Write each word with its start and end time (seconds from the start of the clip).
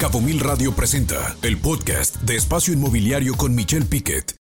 Cabo 0.00 0.22
Mil 0.22 0.40
Radio 0.40 0.72
presenta 0.72 1.36
el 1.42 1.58
podcast 1.58 2.16
de 2.22 2.34
Espacio 2.34 2.72
Inmobiliario 2.72 3.34
con 3.34 3.54
Michelle 3.54 3.84
Piquet. 3.84 4.34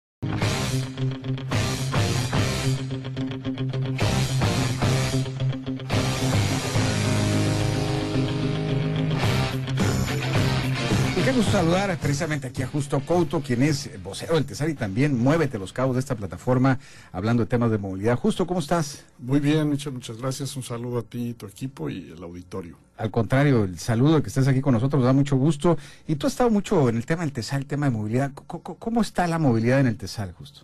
Gusto 11.47 11.59
saludar 11.59 11.97
precisamente 11.99 12.49
aquí 12.49 12.63
a 12.63 12.67
Justo 12.67 12.99
Couto, 13.01 13.41
quien 13.41 13.63
es 13.63 14.03
vocero 14.03 14.35
del 14.35 14.45
TESAR 14.45 14.69
y 14.69 14.75
también 14.75 15.17
muévete 15.17 15.59
los 15.59 15.73
cabos 15.73 15.95
de 15.95 16.01
esta 16.01 16.17
plataforma 16.17 16.81
hablando 17.13 17.45
de 17.45 17.47
temas 17.47 17.71
de 17.71 17.79
movilidad. 17.79 18.19
Justo, 18.19 18.47
¿cómo 18.49 18.59
estás? 18.59 19.05
Muy 19.19 19.39
bien, 19.39 19.69
Michel, 19.71 19.93
muchas 19.93 20.17
gracias. 20.17 20.57
Un 20.57 20.65
saludo 20.65 20.99
a 20.99 21.03
ti, 21.03 21.35
tu 21.35 21.47
equipo 21.47 21.89
y 21.89 22.11
el 22.11 22.23
auditorio. 22.23 22.77
Al 22.97 23.13
contrario, 23.13 23.63
el 23.63 23.79
saludo 23.79 24.17
de 24.17 24.23
que 24.23 24.29
estés 24.29 24.49
aquí 24.49 24.61
con 24.61 24.75
nosotros 24.75 25.01
nos 25.01 25.07
da 25.07 25.13
mucho 25.13 25.37
gusto. 25.37 25.79
Y 26.09 26.17
tú 26.17 26.27
has 26.27 26.33
estado 26.33 26.51
mucho 26.51 26.89
en 26.89 26.97
el 26.97 27.07
tema 27.07 27.23
del 27.23 27.33
TESAL, 27.33 27.61
el 27.61 27.67
tema 27.67 27.87
de 27.87 27.93
movilidad. 27.93 28.33
¿Cómo, 28.35 29.01
está 29.01 29.29
la 29.29 29.39
movilidad 29.39 29.79
en 29.79 29.87
el 29.87 29.97
TESAL, 29.97 30.33
Justo? 30.33 30.63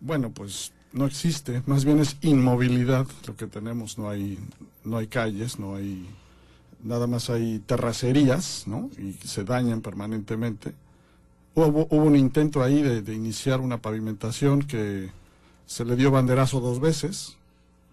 Bueno, 0.00 0.30
pues 0.30 0.72
no 0.92 1.04
existe, 1.04 1.62
más 1.66 1.84
bien 1.84 1.98
es 1.98 2.16
inmovilidad 2.22 3.06
lo 3.26 3.36
que 3.36 3.46
tenemos. 3.46 3.98
No 3.98 4.08
hay, 4.08 4.38
no 4.84 4.96
hay 4.96 5.06
calles, 5.06 5.58
no 5.58 5.74
hay 5.74 6.08
nada 6.82 7.06
más 7.06 7.30
hay 7.30 7.58
terracerías, 7.60 8.64
¿no? 8.66 8.90
Y 8.98 9.12
se 9.26 9.44
dañan 9.44 9.80
permanentemente. 9.80 10.74
Hubo, 11.54 11.86
hubo 11.90 12.04
un 12.04 12.16
intento 12.16 12.62
ahí 12.62 12.82
de, 12.82 13.14
iniciar 13.14 13.60
una 13.60 13.78
pavimentación 13.78 14.62
que 14.62 15.10
se 15.66 15.84
le 15.84 15.96
dio 15.96 16.10
banderazo 16.10 16.60
dos 16.60 16.80
veces, 16.80 17.36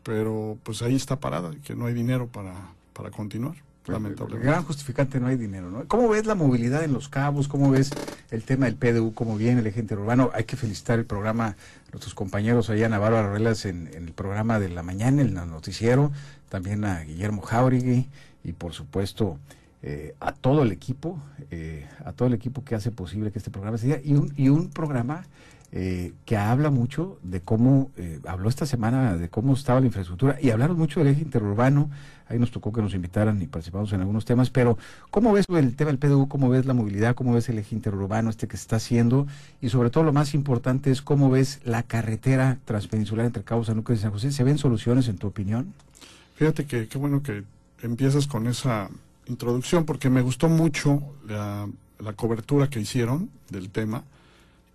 pero 0.04 0.58
pues 0.64 0.82
ahí 0.82 0.96
está 0.96 1.20
parada, 1.20 1.52
que 1.64 1.76
no 1.76 1.88
hay 1.88 1.94
dinero 1.94 2.28
para, 2.28 2.54
para 2.94 3.10
continuar. 3.12 3.56
Lamentablemente. 3.88 4.48
Gran 4.48 4.64
justificante, 4.64 5.20
no 5.20 5.28
hay 5.28 5.38
dinero, 5.38 5.70
¿no? 5.70 5.86
¿Cómo 5.88 6.10
ves 6.10 6.26
la 6.26 6.36
movilidad 6.36 6.84
en 6.84 6.94
los 6.94 7.10
cabos? 7.10 7.48
¿Cómo 7.48 7.70
ves 7.70 7.92
el 8.32 8.44
tema 8.44 8.66
del 8.66 8.76
PDU? 8.76 9.14
¿Cómo 9.14 9.38
viene 9.38 9.62
el 9.62 9.68
eje 9.68 9.80
interurbano? 9.80 10.32
Hay 10.34 10.46
que 10.46 10.56
felicitar 10.56 11.00
el 11.00 11.06
programa, 11.06 11.56
nuestros 11.92 12.14
compañeros 12.16 12.70
allá, 12.70 12.90
Navarro 12.90 13.18
Arrelas, 13.18 13.66
en, 13.66 13.88
en 13.94 14.06
el 14.08 14.14
programa 14.14 14.60
de 14.60 14.70
la 14.70 14.84
mañana, 14.84 15.22
en 15.22 15.30
el 15.30 15.34
noticiero, 15.34 16.12
también 16.50 16.84
a 16.86 17.02
Guillermo 17.02 17.42
Jauregui, 17.42 18.08
y 18.44 18.52
por 18.54 18.74
supuesto 18.74 19.40
eh, 19.88 20.16
a 20.20 20.32
todo 20.32 20.64
el 20.64 20.72
equipo, 20.72 21.20
eh, 21.52 21.88
a 22.04 22.12
todo 22.12 22.28
el 22.28 22.34
equipo 22.34 22.64
que 22.64 22.74
hace 22.74 22.90
posible 22.90 23.32
que 23.32 23.38
este 23.38 23.52
programa 23.52 23.78
se 23.78 23.86
diga, 23.86 24.00
y 24.04 24.16
un, 24.16 24.34
y 24.36 24.50
un 24.50 24.72
programa 24.72 25.26
eh, 25.76 26.14
que 26.26 26.38
habla 26.38 26.72
mucho 26.72 27.20
de 27.22 27.42
cómo, 27.42 27.92
habló 28.26 28.50
esta 28.50 28.66
semana 28.66 29.16
de 29.16 29.30
cómo 29.30 29.54
estaba 29.54 29.80
la 29.80 29.86
infraestructura, 29.86 30.38
y 30.42 30.50
hablaron 30.50 30.78
mucho 30.78 31.02
del 31.02 31.10
eje 31.10 31.22
interurbano, 31.22 31.92
ahí 32.28 32.40
nos 32.40 32.50
tocó 32.50 32.74
que 32.74 32.82
nos 32.82 32.96
invitaran 32.96 33.40
y 33.42 33.46
participamos 33.46 33.94
en 33.94 34.00
algunos 34.00 34.26
temas, 34.26 34.50
pero 34.50 34.78
¿cómo 35.12 35.34
ves 35.34 35.46
el 35.50 35.76
tema 35.76 35.92
del 35.92 36.00
PDU, 36.00 36.28
cómo 36.28 36.50
ves 36.50 36.66
la 36.66 36.74
movilidad, 36.74 37.14
cómo 37.14 37.34
ves 37.34 37.50
el 37.50 37.60
eje 37.60 37.76
interurbano 37.76 38.30
este 38.30 38.48
que 38.48 38.58
se 38.58 38.62
está 38.62 38.78
haciendo, 38.78 39.28
y 39.62 39.70
sobre 39.70 39.90
todo 39.92 40.04
lo 40.04 40.14
más 40.14 40.34
importante 40.34 40.90
es 40.90 41.02
cómo 41.02 41.30
ves 41.30 41.60
la 41.64 41.84
carretera 41.84 42.58
transpeninsular 42.66 43.26
entre 43.26 43.44
Cabo 43.44 43.64
San 43.64 43.76
Lucas 43.76 44.00
y 44.00 44.02
San 44.02 44.12
José, 44.12 44.32
¿se 44.32 44.44
ven 44.44 44.58
soluciones 44.58 45.08
en 45.08 45.18
tu 45.18 45.28
opinión? 45.28 45.74
Fíjate 46.36 46.66
que 46.66 46.88
qué 46.88 46.98
bueno 46.98 47.22
que 47.22 47.44
empiezas 47.82 48.28
con 48.28 48.48
esa 48.48 48.90
introducción 49.28 49.86
porque 49.86 50.10
me 50.10 50.22
gustó 50.22 50.50
mucho 50.50 51.02
la, 51.28 51.68
cobertura 52.16 52.70
que 52.70 52.80
hicieron 52.80 53.30
del 53.50 53.70
tema 53.70 54.04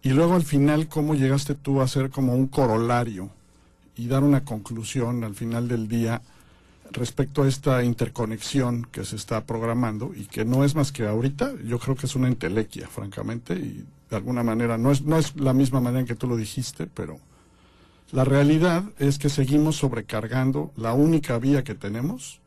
y 0.03 0.11
luego 0.11 0.35
al 0.35 0.43
final 0.43 0.89
cómo 0.89 1.15
llegaste 1.15 1.55
tú 1.55 1.81
a 1.81 1.85
hacer 1.85 2.11
como 2.11 2.35
un 2.35 2.47
corolario 2.47 3.31
y 3.97 4.07
dar 4.07 4.25
una 4.25 4.45
conclusión 4.45 5.25
al 5.25 5.35
final 5.35 5.69
del 5.69 5.89
día 5.89 6.23
respecto 6.93 7.43
a 7.43 7.49
esta 7.49 7.85
interconexión 7.85 8.87
que 8.91 9.05
se 9.05 9.17
está 9.17 9.45
programando 9.45 10.13
y 10.15 10.27
que 10.27 10.45
no 10.45 10.65
es 10.65 10.75
más 10.75 10.91
que 10.93 11.07
ahorita, 11.07 11.53
yo 11.65 11.79
creo 11.79 11.95
que 11.95 12.07
es 12.07 12.17
una 12.17 12.29
entelequia, 12.29 12.89
francamente, 12.89 13.55
y 13.55 13.85
de 14.09 14.17
alguna 14.17 14.43
manera, 14.43 14.77
no 14.77 14.91
es, 14.91 15.03
no 15.03 15.17
es 15.17 15.37
la 15.37 15.53
misma 15.53 15.81
manera 15.81 16.01
en 16.01 16.07
que 16.07 16.17
tú 16.17 16.27
lo 16.27 16.37
dijiste, 16.37 16.87
pero 16.87 17.19
la 18.11 18.25
realidad 18.25 18.85
es 18.99 19.19
que 19.19 19.29
seguimos 19.29 19.77
sobrecargando 19.77 20.73
la 20.77 20.95
única 20.95 21.39
vía 21.39 21.63
que 21.63 21.77
tenemos, 21.77 22.41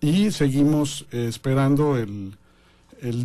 y 0.00 0.30
seguimos 0.30 1.06
esperando 1.10 1.96
el, 1.96 2.36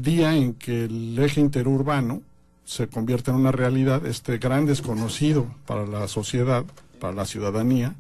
día 0.02 0.36
en 0.36 0.54
que 0.54 0.86
el 0.86 1.18
eje 1.20 1.42
interurbano 1.42 2.22
se 2.66 2.88
convierta 2.88 3.32
en 3.32 3.38
una 3.38 3.52
realidad, 3.52 4.06
este 4.06 4.38
gran 4.38 4.66
desconocido 4.66 5.48
para 5.66 5.86
la 5.86 6.08
sociedad, 6.08 6.66
para 7.00 7.14
la 7.14 7.26
ciudadanía, 7.26 7.96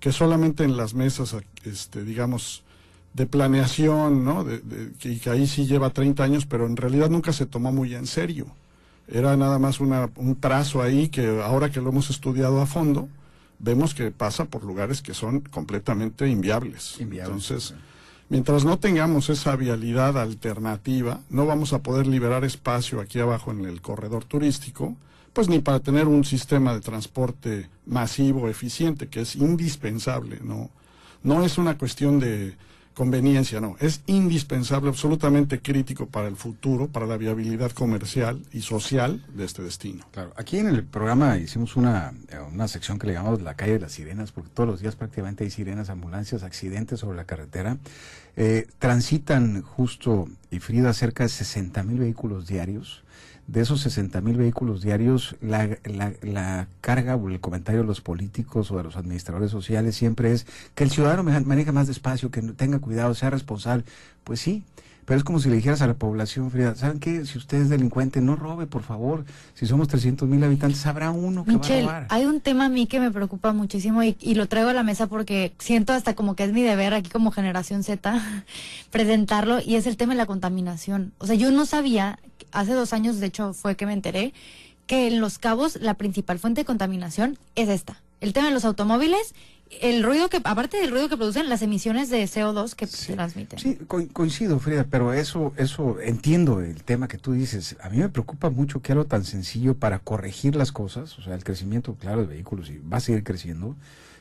que 0.00 0.12
solamente 0.12 0.64
en 0.64 0.76
las 0.76 0.94
mesas, 0.94 1.36
este, 1.64 2.04
digamos, 2.04 2.62
de 3.14 3.26
planeación, 3.26 4.24
¿no? 4.24 4.44
De, 4.44 4.62
que, 4.98 5.18
ahí 5.30 5.46
sí 5.46 5.66
lleva 5.66 5.90
30 5.90 6.22
años, 6.22 6.46
pero 6.46 6.66
en 6.66 6.76
realidad 6.76 7.10
nunca 7.10 7.32
se 7.32 7.46
tomó 7.46 7.72
muy 7.72 7.94
en 7.94 8.06
serio. 8.06 8.46
Era 9.08 9.36
nada 9.36 9.58
más 9.58 9.80
una, 9.80 10.10
un 10.16 10.36
trazo 10.36 10.82
ahí 10.82 11.08
que 11.08 11.40
ahora 11.42 11.70
que 11.70 11.80
lo 11.80 11.90
hemos 11.90 12.10
estudiado 12.10 12.60
a 12.60 12.66
fondo, 12.66 13.08
vemos 13.58 13.94
que 13.94 14.10
pasa 14.10 14.44
por 14.44 14.62
lugares 14.62 15.02
que 15.02 15.14
son 15.14 15.40
completamente 15.40 16.28
inviables. 16.28 16.96
Entonces, 17.00 17.74
Mientras 18.30 18.64
no 18.64 18.78
tengamos 18.78 19.30
esa 19.30 19.56
vialidad 19.56 20.18
alternativa, 20.18 21.20
no 21.30 21.46
vamos 21.46 21.72
a 21.72 21.82
poder 21.82 22.06
liberar 22.06 22.44
espacio 22.44 23.00
aquí 23.00 23.20
abajo 23.20 23.52
en 23.52 23.64
el 23.64 23.80
corredor 23.80 24.24
turístico, 24.24 24.96
pues 25.32 25.48
ni 25.48 25.60
para 25.60 25.80
tener 25.80 26.06
un 26.06 26.24
sistema 26.24 26.74
de 26.74 26.80
transporte 26.80 27.70
masivo, 27.86 28.48
eficiente, 28.48 29.08
que 29.08 29.22
es 29.22 29.34
indispensable, 29.36 30.40
¿no? 30.42 30.68
No 31.22 31.42
es 31.42 31.56
una 31.56 31.78
cuestión 31.78 32.20
de 32.20 32.54
conveniencia, 32.98 33.60
no, 33.60 33.76
es 33.78 34.00
indispensable, 34.06 34.88
absolutamente 34.88 35.60
crítico 35.60 36.06
para 36.06 36.26
el 36.26 36.34
futuro, 36.34 36.88
para 36.88 37.06
la 37.06 37.16
viabilidad 37.16 37.70
comercial 37.70 38.42
y 38.52 38.62
social 38.62 39.24
de 39.32 39.44
este 39.44 39.62
destino. 39.62 40.04
Claro, 40.10 40.32
aquí 40.34 40.58
en 40.58 40.66
el 40.66 40.82
programa 40.82 41.36
hicimos 41.36 41.76
una, 41.76 42.12
una 42.52 42.66
sección 42.66 42.98
que 42.98 43.06
le 43.06 43.12
llamamos 43.12 43.40
la 43.40 43.54
calle 43.54 43.74
de 43.74 43.78
las 43.78 43.92
sirenas, 43.92 44.32
porque 44.32 44.50
todos 44.52 44.68
los 44.68 44.80
días 44.80 44.96
prácticamente 44.96 45.44
hay 45.44 45.50
sirenas, 45.50 45.90
ambulancias, 45.90 46.42
accidentes 46.42 46.98
sobre 46.98 47.16
la 47.16 47.24
carretera. 47.24 47.78
Eh, 48.34 48.66
transitan 48.80 49.62
justo 49.62 50.28
y 50.50 50.58
Frida 50.58 50.92
cerca 50.92 51.22
de 51.22 51.28
60 51.28 51.84
mil 51.84 52.00
vehículos 52.00 52.48
diarios 52.48 53.04
de 53.48 53.62
esos 53.62 53.80
60 53.80 54.20
mil 54.20 54.36
vehículos 54.36 54.82
diarios, 54.82 55.34
la, 55.40 55.78
la, 56.22 56.68
carga 56.82 57.16
o 57.16 57.28
el 57.30 57.40
comentario 57.40 57.80
de 57.80 57.86
los 57.86 58.02
políticos 58.02 58.70
o 58.70 58.76
de 58.76 58.84
los 58.84 58.96
administradores 58.96 59.50
sociales 59.50 59.96
siempre 59.96 60.32
es 60.32 60.46
que 60.74 60.84
el 60.84 60.90
ciudadano 60.90 61.22
maneja 61.24 61.72
más 61.72 61.86
despacio, 61.86 62.30
que 62.30 62.42
tenga 62.42 62.78
cuidado, 62.78 63.14
sea 63.14 63.30
responsable. 63.30 63.84
Pues 64.22 64.40
sí, 64.40 64.64
pero 65.08 65.16
es 65.16 65.24
como 65.24 65.40
si 65.40 65.48
le 65.48 65.56
dijeras 65.56 65.80
a 65.80 65.86
la 65.86 65.94
población, 65.94 66.50
Frida, 66.50 66.74
¿saben 66.74 67.00
qué? 67.00 67.24
Si 67.24 67.38
usted 67.38 67.62
es 67.62 67.70
delincuente, 67.70 68.20
no 68.20 68.36
robe, 68.36 68.66
por 68.66 68.82
favor. 68.82 69.24
Si 69.54 69.64
somos 69.64 69.88
300 69.88 70.28
mil 70.28 70.44
habitantes, 70.44 70.84
habrá 70.84 71.10
uno 71.10 71.46
que 71.46 71.56
va 71.56 71.66
a 71.66 71.80
robar. 71.80 72.06
hay 72.10 72.26
un 72.26 72.42
tema 72.42 72.66
a 72.66 72.68
mí 72.68 72.86
que 72.86 73.00
me 73.00 73.10
preocupa 73.10 73.54
muchísimo 73.54 74.02
y, 74.02 74.18
y, 74.20 74.34
lo 74.34 74.48
traigo 74.48 74.68
a 74.68 74.74
la 74.74 74.82
mesa 74.82 75.06
porque 75.06 75.54
siento 75.58 75.94
hasta 75.94 76.14
como 76.14 76.36
que 76.36 76.44
es 76.44 76.52
mi 76.52 76.60
deber 76.60 76.92
aquí 76.92 77.08
como 77.08 77.30
generación 77.30 77.84
Z 77.84 78.20
presentarlo 78.90 79.60
y 79.64 79.76
es 79.76 79.86
el 79.86 79.96
tema 79.96 80.12
de 80.12 80.18
la 80.18 80.26
contaminación. 80.26 81.14
O 81.16 81.26
sea, 81.26 81.36
yo 81.36 81.50
no 81.52 81.64
sabía 81.64 82.18
hace 82.52 82.74
dos 82.74 82.92
años, 82.92 83.18
de 83.18 83.28
hecho, 83.28 83.54
fue 83.54 83.76
que 83.76 83.86
me 83.86 83.94
enteré 83.94 84.34
que 84.86 85.06
en 85.06 85.22
Los 85.22 85.38
Cabos 85.38 85.76
la 85.80 85.94
principal 85.94 86.38
fuente 86.38 86.60
de 86.60 86.64
contaminación 86.66 87.38
es 87.54 87.70
esta. 87.70 88.02
El 88.20 88.34
tema 88.34 88.48
de 88.48 88.52
los 88.52 88.66
automóviles, 88.66 89.34
el 89.80 90.02
ruido 90.02 90.28
que, 90.28 90.40
aparte 90.42 90.78
del 90.78 90.90
ruido 90.90 91.08
que 91.08 91.16
producen, 91.16 91.48
las 91.48 91.62
emisiones 91.62 92.10
de 92.10 92.22
CO2 92.24 92.74
que 92.74 92.86
transmiten. 92.86 93.58
Sí, 93.58 93.78
coincido, 94.12 94.58
Frida, 94.58 94.86
pero 94.88 95.12
eso, 95.12 95.52
eso, 95.56 96.00
entiendo 96.00 96.60
el 96.60 96.82
tema 96.84 97.08
que 97.08 97.18
tú 97.18 97.32
dices. 97.32 97.76
A 97.80 97.88
mí 97.90 97.98
me 97.98 98.08
preocupa 98.08 98.50
mucho 98.50 98.82
que 98.82 98.92
algo 98.92 99.06
tan 99.06 99.24
sencillo 99.24 99.74
para 99.74 99.98
corregir 99.98 100.56
las 100.56 100.72
cosas, 100.72 101.18
o 101.18 101.22
sea, 101.22 101.34
el 101.34 101.44
crecimiento, 101.44 101.94
claro, 101.94 102.22
de 102.22 102.26
vehículos 102.28 102.70
y 102.70 102.78
va 102.78 102.98
a 102.98 103.00
seguir 103.00 103.24
creciendo, 103.24 103.76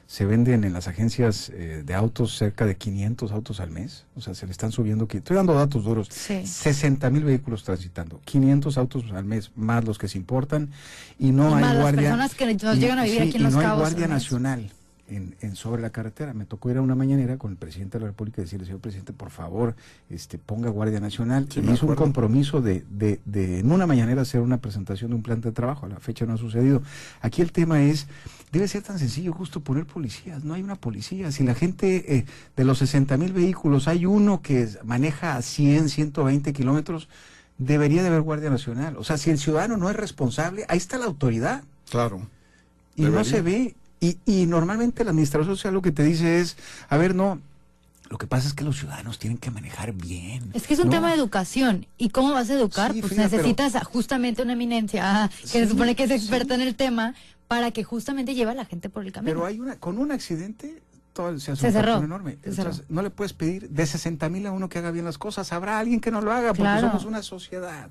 se 0.07 0.25
venden 0.25 0.63
en 0.63 0.71
las 0.71 0.87
agencias 0.87 1.49
eh, 1.53 1.83
de 1.85 1.93
autos 1.93 2.37
cerca 2.37 2.65
de 2.65 2.77
500 2.77 3.29
autos 3.33 3.59
al 3.59 3.71
mes. 3.71 4.05
O 4.15 4.21
sea, 4.21 4.33
se 4.35 4.45
le 4.45 4.53
están 4.53 4.71
subiendo. 4.71 5.05
Estoy 5.11 5.35
dando 5.35 5.53
datos 5.53 5.83
duros. 5.83 6.07
60 6.07 7.09
mil 7.09 7.25
vehículos 7.25 7.65
transitando. 7.65 8.21
500 8.23 8.77
autos 8.77 9.03
al 9.11 9.25
mes, 9.25 9.51
más 9.57 9.83
los 9.83 9.97
que 9.97 10.07
se 10.07 10.17
importan. 10.17 10.69
Y 11.19 11.31
no 11.31 11.53
hay 11.53 11.77
guardia. 11.77 12.15
Las 12.15 12.31
personas 12.31 12.35
que 12.35 12.65
nos 12.65 12.77
llegan 12.77 12.99
a 12.99 13.03
vivir 13.03 13.21
aquí 13.21 13.35
en 13.35 13.43
Los 13.43 13.53
no 13.53 13.59
hay 13.59 13.77
guardia 13.77 14.07
nacional 14.07 14.71
en, 15.09 15.55
sobre 15.55 15.81
la 15.81 15.89
carretera. 15.89 16.33
Me 16.33 16.45
tocó 16.45 16.69
ir 16.69 16.77
a 16.77 16.81
una 16.81 16.95
mañanera 16.95 17.37
con 17.37 17.51
el 17.51 17.57
presidente 17.57 17.97
de 17.97 18.03
la 18.03 18.07
República 18.07 18.41
y 18.41 18.45
decirle, 18.45 18.65
señor 18.65 18.81
presidente, 18.81 19.13
por 19.13 19.29
favor, 19.29 19.75
este, 20.09 20.37
ponga 20.37 20.69
Guardia 20.69 20.99
Nacional. 20.99 21.47
y 21.55 21.59
hizo 21.71 21.85
un 21.85 21.95
compromiso 21.95 22.61
de, 22.61 22.83
de, 22.89 23.19
de, 23.25 23.59
en 23.59 23.71
una 23.71 23.87
mañanera, 23.87 24.21
hacer 24.21 24.41
una 24.41 24.57
presentación 24.57 25.11
de 25.11 25.15
un 25.15 25.23
plan 25.23 25.41
de 25.41 25.51
trabajo. 25.51 25.85
A 25.85 25.89
la 25.89 25.99
fecha 25.99 26.25
no 26.25 26.33
ha 26.33 26.37
sucedido. 26.37 26.81
Aquí 27.21 27.41
el 27.41 27.51
tema 27.51 27.83
es, 27.83 28.07
debe 28.51 28.67
ser 28.67 28.83
tan 28.83 28.99
sencillo 28.99 29.33
justo 29.33 29.61
poner 29.61 29.85
policías. 29.85 30.43
No 30.43 30.53
hay 30.53 30.63
una 30.63 30.75
policía. 30.75 31.31
Si 31.31 31.43
la 31.43 31.55
gente, 31.55 32.17
eh, 32.17 32.25
de 32.55 32.63
los 32.65 32.79
60 32.79 33.17
mil 33.17 33.33
vehículos, 33.33 33.87
hay 33.87 34.05
uno 34.05 34.41
que 34.41 34.67
maneja 34.83 35.35
a 35.35 35.41
100, 35.41 35.89
120 35.89 36.53
kilómetros, 36.53 37.07
debería 37.57 38.01
de 38.01 38.09
haber 38.09 38.21
Guardia 38.21 38.49
Nacional. 38.49 38.97
O 38.97 39.03
sea, 39.03 39.17
si 39.17 39.29
el 39.29 39.39
ciudadano 39.39 39.77
no 39.77 39.89
es 39.89 39.95
responsable, 39.95 40.65
ahí 40.67 40.77
está 40.77 40.97
la 40.97 41.05
autoridad. 41.05 41.63
Claro. 41.89 42.21
Y 42.95 43.03
no 43.03 43.23
se 43.23 43.41
ve 43.41 43.75
y, 43.99 44.17
y 44.25 44.45
normalmente 44.45 45.03
la 45.03 45.11
administración 45.11 45.55
social 45.55 45.73
lo 45.73 45.81
que 45.81 45.91
te 45.91 46.03
dice 46.03 46.39
es, 46.39 46.57
a 46.89 46.97
ver, 46.97 47.15
no, 47.15 47.39
Lo 48.09 48.17
que 48.17 48.25
pasa 48.27 48.47
es 48.47 48.53
que 48.53 48.63
los 48.63 48.77
ciudadanos 48.79 49.19
tienen 49.19 49.37
que 49.37 49.51
manejar 49.51 49.91
bien. 49.91 50.51
Es 50.53 50.65
que 50.65 50.75
es 50.75 50.79
un 50.79 50.85
¿no? 50.85 50.91
tema 50.91 51.09
de 51.09 51.15
educación. 51.17 51.87
¿Y 51.97 52.09
cómo 52.09 52.31
vas 52.31 52.49
a 52.49 52.53
educar? 52.53 52.93
Sí, 52.93 53.01
pues 53.01 53.17
necesitas 53.17 53.73
justamente 53.85 54.41
una 54.43 54.53
eminencia 54.53 55.29
que 55.41 55.47
se 55.47 55.67
supone 55.67 55.93
que 55.95 56.03
es 56.03 56.11
experta 56.11 56.55
sí. 56.55 56.61
en 56.61 56.67
el 56.67 56.75
tema 56.75 57.15
para 57.49 57.71
que 57.71 57.83
justamente 57.83 58.33
lleve 58.33 58.51
a 58.51 58.55
la 58.55 58.63
gente 58.65 58.87
por 58.89 59.03
el 59.05 59.11
camino. 59.11 59.33
Pero 59.33 59.45
hay 59.45 59.59
una, 59.59 59.75
con 59.77 59.97
un 59.97 60.11
accidente 60.13 60.81
todo 61.13 61.37
se 61.39 61.51
hace 61.51 61.61
Se 61.61 61.67
un 61.67 61.73
cerró, 61.73 61.97
enorme. 62.03 62.37
se 62.43 62.49
Entonces, 62.49 62.75
cerró. 62.77 62.85
no 62.89 63.01
le 63.01 63.09
puedes 63.09 63.33
pedir 63.33 63.69
de 63.71 63.85
60 63.87 64.29
mil 64.29 64.45
a 64.45 64.51
uno 64.51 64.69
que 64.69 64.77
haga 64.79 64.91
bien 64.91 65.03
las 65.03 65.17
cosas. 65.17 65.51
Habrá 65.51 65.79
alguien 65.79 65.99
que 65.99 66.11
no 66.11 66.21
lo 66.21 66.31
haga 66.31 66.49
porque 66.49 66.61
Claro. 66.61 66.87
somos 66.87 67.05
una 67.05 67.23
sociedad 67.23 67.89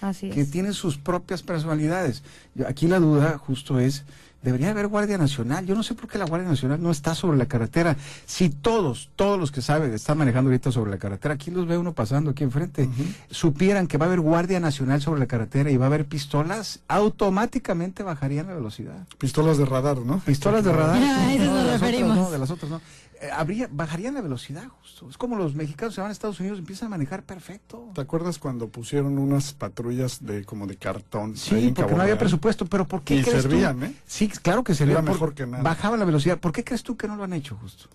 Así 0.00 0.30
que 0.30 0.42
es. 0.42 0.50
tiene 0.52 0.72
sus 0.72 0.96
propias 0.96 1.42
personalidades. 1.42 2.22
Yo- 2.54 2.68
Aquí 2.68 2.86
la 2.86 3.00
duda 3.00 3.36
justo 3.36 3.80
es, 3.80 4.04
debería 4.42 4.70
haber 4.70 4.86
Guardia 4.86 5.18
Nacional. 5.18 5.66
Yo 5.66 5.74
no 5.74 5.82
sé 5.82 5.94
por 5.94 6.08
qué 6.08 6.18
la 6.18 6.24
Guardia 6.24 6.48
Nacional 6.48 6.82
no 6.82 6.90
está 6.90 7.14
sobre 7.14 7.36
la 7.36 7.46
carretera. 7.46 7.96
Si 8.26 8.50
todos, 8.50 9.10
todos 9.16 9.38
los 9.38 9.50
que 9.50 9.62
saben, 9.62 9.92
están 9.92 10.18
manejando 10.18 10.50
ahorita 10.50 10.72
sobre 10.72 10.90
la 10.90 10.98
carretera, 10.98 11.34
aquí 11.34 11.50
los 11.50 11.66
ve 11.66 11.78
uno 11.78 11.92
pasando 11.92 12.30
aquí 12.30 12.44
enfrente, 12.44 12.88
supieran 13.30 13.86
que 13.86 13.98
va 13.98 14.06
a 14.06 14.08
haber 14.08 14.20
Guardia 14.20 14.60
Nacional 14.60 15.00
sobre 15.00 15.20
la 15.20 15.26
carretera 15.26 15.70
y 15.70 15.76
va 15.76 15.86
a 15.86 15.88
haber 15.88 16.06
pistolas, 16.06 16.80
automáticamente 16.88 18.02
bajarían 18.02 18.46
la 18.46 18.54
velocidad. 18.54 19.06
Pistolas 19.18 19.58
de 19.58 19.64
radar, 19.64 19.98
¿no? 19.98 20.20
Pistolas 20.20 20.64
de 20.64 20.72
radar. 20.72 20.96
A 21.02 21.34
eso 21.34 21.42
de 21.42 21.48
nos 21.48 21.54
las 21.54 21.64
otras 21.64 21.80
referimos. 21.80 22.16
no, 22.16 22.30
de 22.30 22.38
las 22.38 22.50
otras 22.50 22.70
no. 22.70 22.80
Eh, 23.20 23.30
habría, 23.32 23.68
bajarían 23.70 24.14
la 24.14 24.20
velocidad 24.20 24.68
justo. 24.80 25.08
Es 25.10 25.18
como 25.18 25.34
los 25.34 25.54
mexicanos 25.56 25.94
se 25.94 26.00
van 26.00 26.10
a 26.10 26.12
Estados 26.12 26.38
Unidos 26.38 26.58
y 26.58 26.60
empiezan 26.60 26.86
a 26.86 26.90
manejar 26.90 27.24
perfecto. 27.24 27.90
¿Te 27.94 28.00
acuerdas 28.00 28.38
cuando 28.38 28.68
pusieron 28.68 29.18
unas 29.18 29.52
patrullas 29.54 30.24
de 30.24 30.44
como 30.44 30.68
de 30.68 30.76
cartón? 30.76 31.36
Sí, 31.36 31.72
porque 31.74 31.74
Cabo 31.74 31.96
no 31.96 32.02
había 32.02 32.16
presupuesto, 32.18 32.66
pero 32.66 32.86
¿por 32.86 33.02
qué 33.02 33.16
Y 33.16 33.22
crees 33.22 33.42
servían, 33.42 33.80
tú? 33.80 33.86
¿eh? 33.86 33.94
Sí, 34.06 34.27
claro 34.42 34.64
que 34.64 34.74
servían. 34.74 34.98
Era 34.98 35.06
por- 35.06 35.14
mejor 35.14 35.34
que 35.34 35.46
nada. 35.46 35.62
Bajaban 35.62 35.98
la 35.98 36.04
velocidad. 36.04 36.38
¿Por 36.38 36.52
qué 36.52 36.64
crees 36.64 36.82
tú 36.82 36.96
que 36.96 37.08
no 37.08 37.16
lo 37.16 37.24
han 37.24 37.32
hecho 37.32 37.56
justo? 37.56 37.88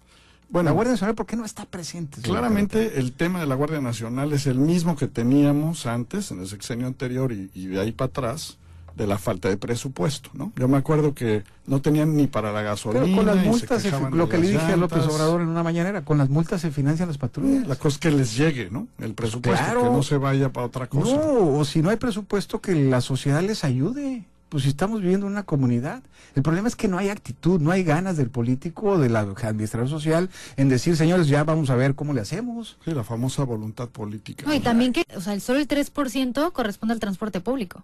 Bueno, 0.50 0.70
la 0.70 0.74
Guardia 0.74 0.92
Nacional, 0.94 1.16
¿por 1.16 1.26
qué 1.26 1.36
no 1.36 1.46
está 1.46 1.66
presente? 1.66 2.22
Claramente 2.22 3.00
el 3.00 3.14
tema 3.14 3.40
de 3.40 3.48
la 3.48 3.56
Guardia 3.56 3.82
Nacional 3.82 4.34
es 4.34 4.46
el 4.46 4.60
mismo 4.60 4.96
que 4.96 5.08
teníamos 5.08 5.88
antes, 5.88 6.30
en 6.32 6.40
el 6.42 6.48
sexenio 6.48 6.86
anterior 6.86 7.32
y, 7.32 7.50
y 7.56 7.68
de 7.68 7.80
ahí 7.80 7.92
para 7.92 8.10
atrás, 8.10 8.58
de 8.96 9.08
la 9.08 9.18
falta 9.18 9.50
de 9.50 9.58
presupuesto, 9.58 10.30
¿no? 10.34 10.52
Yo 10.56 10.68
me 10.68 10.78
acuerdo 10.78 11.16
que 11.16 11.44
no 11.66 11.82
tenían 11.82 12.16
ni 12.16 12.28
para 12.28 12.52
la 12.52 12.62
gasolina. 12.62 13.06
Pero 13.06 13.18
con 13.18 13.26
las 13.26 13.38
se 13.38 13.50
multas, 13.50 13.82
se 13.82 13.92
lo 14.12 14.30
que 14.30 14.38
le 14.38 14.50
dije 14.52 14.74
a 14.74 14.78
López. 14.78 15.04
Obrador 15.08 15.42
en 15.42 15.48
una 15.48 15.64
mañanera, 15.64 16.06
con 16.06 16.20
las 16.20 16.30
multas 16.30 16.62
se 16.62 16.70
financian 16.70 17.08
las 17.08 17.18
patrullas. 17.18 17.68
La 17.68 17.76
cosa 17.76 17.96
es 17.96 17.98
que 17.98 18.12
les 18.12 18.38
llegue, 18.38 18.70
¿no? 18.70 18.88
El 19.00 19.16
presupuesto, 19.16 19.64
claro. 19.66 19.82
que 19.82 19.90
no 19.90 20.04
se 20.04 20.18
vaya 20.18 20.50
para 20.54 20.68
otra 20.68 20.86
cosa. 20.86 21.16
No, 21.16 21.58
o 21.58 21.66
si 21.66 21.82
no 21.82 21.90
hay 21.90 21.98
presupuesto, 21.98 22.62
que 22.62 22.76
la 22.76 23.02
sociedad 23.02 23.42
les 23.42 23.64
ayude. 23.64 24.26
Pues 24.54 24.66
si 24.66 24.70
estamos 24.70 25.02
viviendo 25.02 25.26
en 25.26 25.32
una 25.32 25.42
comunidad. 25.42 26.04
El 26.36 26.44
problema 26.44 26.68
es 26.68 26.76
que 26.76 26.88
no 26.88 27.00
hay 27.00 27.10
actitud, 27.10 27.60
no 27.60 27.72
hay 27.72 27.84
ganas 27.84 28.18
del 28.18 28.30
político 28.30 28.90
o 28.92 28.98
del 29.00 29.16
administrador 29.16 29.90
social 29.90 30.30
en 30.58 30.70
decir, 30.70 30.96
señores, 30.96 31.26
ya 31.28 31.44
vamos 31.44 31.72
a 31.72 31.76
ver 31.76 31.96
cómo 31.96 32.14
le 32.14 32.22
hacemos. 32.22 32.78
Sí, 32.86 32.92
la 32.92 33.04
famosa 33.04 33.44
voluntad 33.46 33.90
política. 33.90 34.46
No, 34.46 34.54
y 34.54 34.60
también 34.60 34.94
que, 34.94 35.06
o 35.18 35.22
sea, 35.22 35.34
el 35.34 35.42
solo 35.42 35.58
el 35.58 35.68
3% 35.68 36.52
corresponde 36.52 36.94
al 36.94 37.00
transporte 37.00 37.42
público. 37.42 37.80
O 37.80 37.84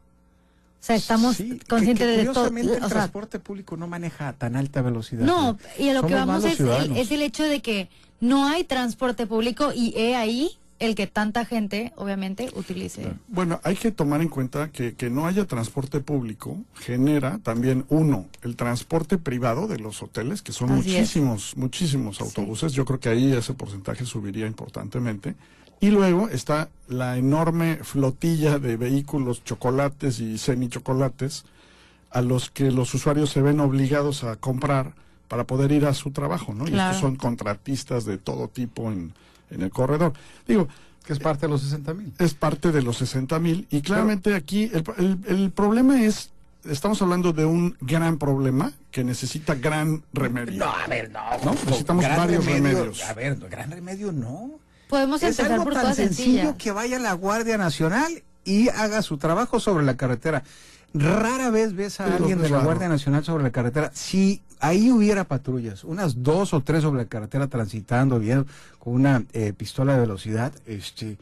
sea, 0.80 0.96
estamos 0.96 1.38
Sí, 1.38 1.58
que- 1.58 1.66
conscientes 1.66 2.06
que 2.06 2.18
de 2.18 2.24
todo. 2.26 2.34
curiosamente 2.36 2.74
el 2.78 2.84
O 2.84 2.88
sea, 2.88 2.98
transporte 2.98 3.40
público 3.40 3.76
no 3.76 3.88
maneja 3.88 4.28
a 4.28 4.34
tan 4.34 4.56
alta 4.56 4.84
velocidad. 4.84 5.26
no, 5.26 5.58
y 5.80 5.90
a 5.90 5.96
lo 5.96 6.06
que 6.06 6.14
vamos 6.14 6.44
es 6.44 6.60
el, 6.60 6.98
es 6.98 7.10
el 7.10 7.24
hecho 7.24 7.46
de 7.46 7.62
que 7.64 7.90
no 8.20 8.48
hay 8.48 8.64
transporte 8.64 9.26
público 9.26 9.72
y 9.76 9.92
he 9.98 10.16
ahí 10.16 10.52
el 10.80 10.96
que 10.96 11.08
tanta 11.08 11.46
gente, 11.46 11.92
obviamente, 11.98 12.50
utilice. 12.56 13.14
Bueno, 13.28 13.60
hay 13.64 13.76
que 13.76 13.92
tomar 13.92 14.22
en 14.22 14.30
cuenta 14.30 14.70
que, 14.72 14.96
que 14.96 15.10
no 15.10 15.28
haya 15.28 15.46
transporte 15.46 16.00
público 16.00 16.58
genera 16.76 17.40
también, 17.44 17.86
uno, 17.90 18.28
el 18.42 18.56
transporte 18.56 19.18
privado 19.18 19.68
de 19.68 19.78
los 19.78 20.02
hoteles, 20.02 20.42
que 20.42 20.54
son 20.54 20.72
Así 20.72 20.92
es. 20.92 21.02
muchísimos, 21.02 21.58
muchísimos 21.58 22.22
autobuses. 22.22 22.74
Yo 22.74 22.86
creo 22.86 23.00
que 23.00 23.10
ahí 23.10 23.32
ese 23.34 23.54
porcentaje 23.54 24.06
subiría 24.06 24.48
importantemente. 24.48 25.36
Y 25.82 25.90
luego 25.90 26.30
está 26.30 26.70
la 26.88 27.18
enorme 27.18 27.78
flotilla 27.84 28.60
de 28.60 28.76
vehículos 28.78 29.44
chocolates 29.44 30.20
y 30.20 30.38
semichocolates 30.38 31.46
a 32.12 32.22
los 32.22 32.50
que 32.50 32.72
los 32.72 32.94
usuarios 32.94 33.30
se 33.30 33.42
ven 33.42 33.60
obligados 33.60 34.24
a 34.24 34.36
comprar 34.36 34.94
para 35.28 35.46
poder 35.46 35.72
ir 35.72 35.86
a 35.86 35.94
su 35.94 36.12
trabajo, 36.12 36.54
¿no? 36.54 36.68
Y 36.68 36.72
estos 36.72 36.98
son 36.98 37.16
contratistas 37.16 38.04
de 38.04 38.18
todo 38.18 38.48
tipo 38.48 38.92
en, 38.92 39.14
en 39.52 39.62
el 39.62 39.70
corredor. 39.70 40.14
Digo, 40.48 40.68
que 41.06 41.14
es 41.14 41.20
parte 41.20 41.48
de 41.48 41.52
los 41.52 41.62
60 41.62 41.94
mil. 41.94 42.14
es 42.20 42.34
parte 42.34 42.72
de 42.72 42.82
los 42.82 42.98
60 42.98 43.40
mil 43.40 43.68
y 43.72 43.82
claramente 43.82 44.36
aquí 44.36 44.70
el, 44.74 44.84
el- 44.98 45.20
el 45.28 45.52
problema 45.52 46.02
es, 46.04 46.30
estamos 46.66 47.02
hablando 47.02 47.34
de 47.34 47.46
un 47.46 47.76
gran 47.82 48.18
problema 48.18 48.72
que 48.92 49.04
necesita 49.04 49.56
gran 49.56 50.04
remedio. 50.14 50.60
No, 50.60 50.66
a 50.72 50.86
ver, 50.88 51.10
no. 51.12 51.20
¿No? 51.44 51.52
Necesitamos 51.54 52.04
varios 52.06 52.46
remedios. 52.46 53.04
A 53.06 53.14
ver, 53.14 53.36
gran 53.50 53.72
remedio 53.72 54.12
no. 54.12 54.52
Podemos 54.88 55.22
Es 55.24 55.32
empezar 55.38 55.52
algo 55.54 55.64
por 55.66 55.74
tan 55.74 55.96
sencillo 55.96 56.56
que 56.58 56.72
vaya 56.72 57.00
la 57.00 57.14
Guardia 57.14 57.58
Nacional 57.58 58.24
y 58.44 58.70
haga 58.70 59.02
su 59.02 59.18
trabajo 59.18 59.60
sobre 59.60 59.86
la 59.86 59.96
carretera. 59.98 60.44
Rara 60.94 61.50
vez 61.52 61.76
ves 61.76 62.00
a 62.00 62.16
alguien 62.16 62.42
de 62.42 62.50
la. 62.50 62.64
Guardia 62.64 62.90
Nacional 62.90 63.24
sobre 63.24 63.44
la 63.44 63.52
carretera. 63.52 63.92
Si 63.94 64.42
ahí 64.60 64.90
hubiera 64.92 65.24
patrullas, 65.24 65.84
unas 65.84 66.24
dos 66.24 66.54
o 66.54 66.62
tres 66.62 66.82
sobre 66.84 67.04
la 67.04 67.08
carretera 67.10 67.48
transitando 67.48 68.20
bien 68.20 68.46
con 68.80 68.94
una 68.94 69.24
eh, 69.34 69.54
pistola 69.54 69.94
de 69.94 70.00
velocidad, 70.02 70.52
este, 70.66 71.18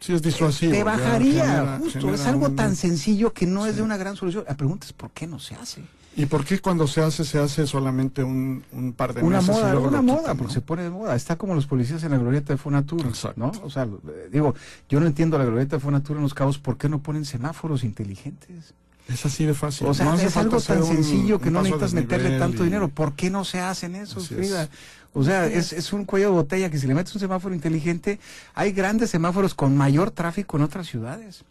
Sí, 0.00 0.12
es 0.12 0.20
disuasivo. 0.20 0.72
te 0.72 0.78
ya 0.78 0.84
bajaría. 0.84 1.44
genera- 1.44 1.78
justo, 1.78 1.98
genera 2.00 2.14
es 2.16 2.26
algo 2.26 2.46
un- 2.46 2.56
tan 2.56 2.76
sencillo 2.76 3.32
que 3.32 3.46
no 3.46 3.64
es 3.64 3.76
de 3.76 3.82
una 3.82 3.96
gran 3.96 4.16
solución. 4.16 4.44
La 4.46 4.54
pregunta 4.56 4.86
es 4.86 4.92
por 4.92 5.10
qué 5.12 5.26
no 5.26 5.38
se 5.38 5.54
hace. 5.54 5.82
¿Y 6.16 6.26
por 6.26 6.44
qué 6.44 6.60
cuando 6.60 6.86
se 6.86 7.00
hace, 7.02 7.24
se 7.24 7.38
hace 7.38 7.66
solamente 7.66 8.22
un, 8.22 8.62
un 8.72 8.92
par 8.92 9.14
de 9.14 9.22
una 9.22 9.38
meses 9.40 9.56
y 9.56 9.58
moda, 9.58 9.72
luego 9.72 9.88
una 9.88 10.02
moda, 10.02 10.18
quitan, 10.20 10.36
porque 10.36 10.48
¿no? 10.50 10.54
se 10.54 10.60
pone 10.60 10.82
de 10.84 10.90
moda. 10.90 11.16
Está 11.16 11.36
como 11.36 11.54
los 11.54 11.66
policías 11.66 12.02
en 12.04 12.12
la 12.12 12.18
glorieta 12.18 12.52
de 12.52 12.56
Fonatur, 12.56 13.00
Exacto. 13.06 13.40
¿no? 13.40 13.52
O 13.64 13.70
sea, 13.70 13.82
eh, 13.84 14.28
digo, 14.30 14.54
yo 14.88 15.00
no 15.00 15.06
entiendo 15.06 15.38
la 15.38 15.44
glorieta 15.44 15.76
de 15.76 15.80
Fonatur 15.80 16.16
en 16.16 16.22
los 16.22 16.32
cabos, 16.34 16.58
¿por 16.58 16.76
qué 16.76 16.88
no 16.88 17.00
ponen 17.00 17.24
semáforos 17.24 17.82
inteligentes? 17.84 18.74
Es 19.08 19.26
así 19.26 19.44
de 19.44 19.54
fácil. 19.54 19.86
O 19.88 19.92
sea, 19.92 20.06
No 20.06 20.12
hace 20.12 20.26
es 20.26 20.32
falta 20.32 20.56
algo 20.56 20.62
tan 20.62 20.78
un- 20.82 20.86
sencillo 20.86 21.38
que 21.40 21.48
un 21.48 21.54
no 21.54 21.62
necesitas 21.62 21.92
meterle 21.94 22.38
tanto 22.38 22.62
y- 22.62 22.66
dinero. 22.66 22.88
¿Por 22.88 23.14
qué 23.14 23.28
no 23.28 23.44
se 23.44 23.60
hacen 23.60 23.94
eso, 23.96 24.20
es. 24.20 24.28
Frida? 24.28 24.68
O 25.12 25.22
sea, 25.22 25.46
es, 25.46 25.72
es 25.72 25.92
un 25.92 26.04
cuello 26.04 26.28
de 26.28 26.32
botella 26.34 26.70
que 26.70 26.78
si 26.78 26.86
le 26.86 26.94
metes 26.94 27.14
un 27.14 27.20
semáforo 27.20 27.54
inteligente, 27.54 28.18
hay 28.54 28.72
grandes 28.72 29.10
semáforos 29.10 29.54
con 29.54 29.76
mayor 29.76 30.10
tráfico 30.10 30.56
en 30.56 30.62
otras 30.64 30.86
ciudades. 30.88 31.44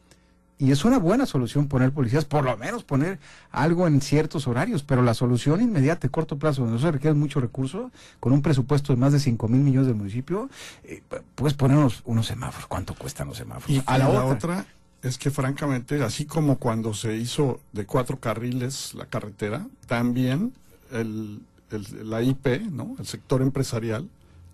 Y 0.64 0.72
es 0.72 0.86
una 0.86 0.98
buena 0.98 1.26
solución 1.26 1.68
poner 1.68 1.92
policías, 1.92 2.24
por 2.24 2.46
lo 2.46 2.56
menos 2.56 2.84
poner 2.86 3.20
algo 3.52 3.86
en 3.86 4.00
ciertos 4.00 4.48
horarios, 4.48 4.82
pero 4.84 5.02
la 5.02 5.14
solución 5.14 5.60
inmediata, 5.62 6.08
de 6.08 6.10
corto 6.12 6.38
plazo, 6.40 6.62
donde 6.62 6.76
no 6.78 6.82
se 6.82 6.90
requiere 6.92 7.14
mucho 7.16 7.42
recurso, 7.42 7.92
con 8.22 8.32
un 8.32 8.42
presupuesto 8.42 8.94
de 8.94 8.98
más 9.00 9.12
de 9.12 9.20
5 9.20 9.50
mil 9.50 9.60
millones 9.60 9.88
del 9.88 9.98
municipio, 9.98 10.50
eh, 10.86 11.04
puedes 11.36 11.54
poner 11.54 11.76
unos, 11.78 12.02
unos 12.06 12.28
semáforos. 12.28 12.68
¿Cuánto 12.68 12.96
cuestan 12.96 13.28
los 13.28 13.38
semáforos? 13.38 13.70
Y 13.70 13.84
a 13.86 13.98
la, 13.98 14.08
otra. 14.24 14.66
es 15.02 15.18
que 15.18 15.32
francamente, 15.32 16.02
así 16.02 16.24
como 16.26 16.58
cuando 16.58 16.94
se 16.94 17.18
hizo 17.18 17.60
de 17.74 17.86
cuatro 17.86 18.20
carriles 18.22 18.94
la 18.94 19.06
carretera, 19.08 19.68
también 19.88 20.54
el, 20.94 21.42
el- 21.72 22.10
la 22.10 22.22
IP, 22.22 22.62
¿no? 22.72 22.96
El 23.00 23.06
sector 23.06 23.42
empresarial, 23.42 24.08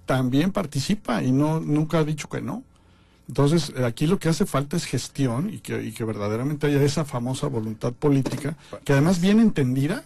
también 0.08 0.52
participa 0.52 1.22
y 1.22 1.32
no 1.32 1.60
nunca 1.60 2.00
ha 2.00 2.04
dicho 2.04 2.30
que 2.30 2.42
no. 2.42 2.64
Entonces, 3.30 3.72
eh, 3.78 3.86
aquí 3.86 4.08
lo 4.08 4.18
que 4.18 4.28
hace 4.28 4.48
falta 4.48 4.76
es 4.76 4.86
gestión 4.86 5.54
y 5.54 5.60
que, 5.60 5.84
y 5.84 5.92
que 5.92 6.04
verdaderamente 6.04 6.66
haya 6.66 6.82
esa 6.82 7.06
famosa 7.06 7.46
voluntad 7.46 7.94
política, 7.94 8.58
que 8.84 8.94
además 8.94 9.22
bien 9.22 9.40
entendida, 9.40 10.04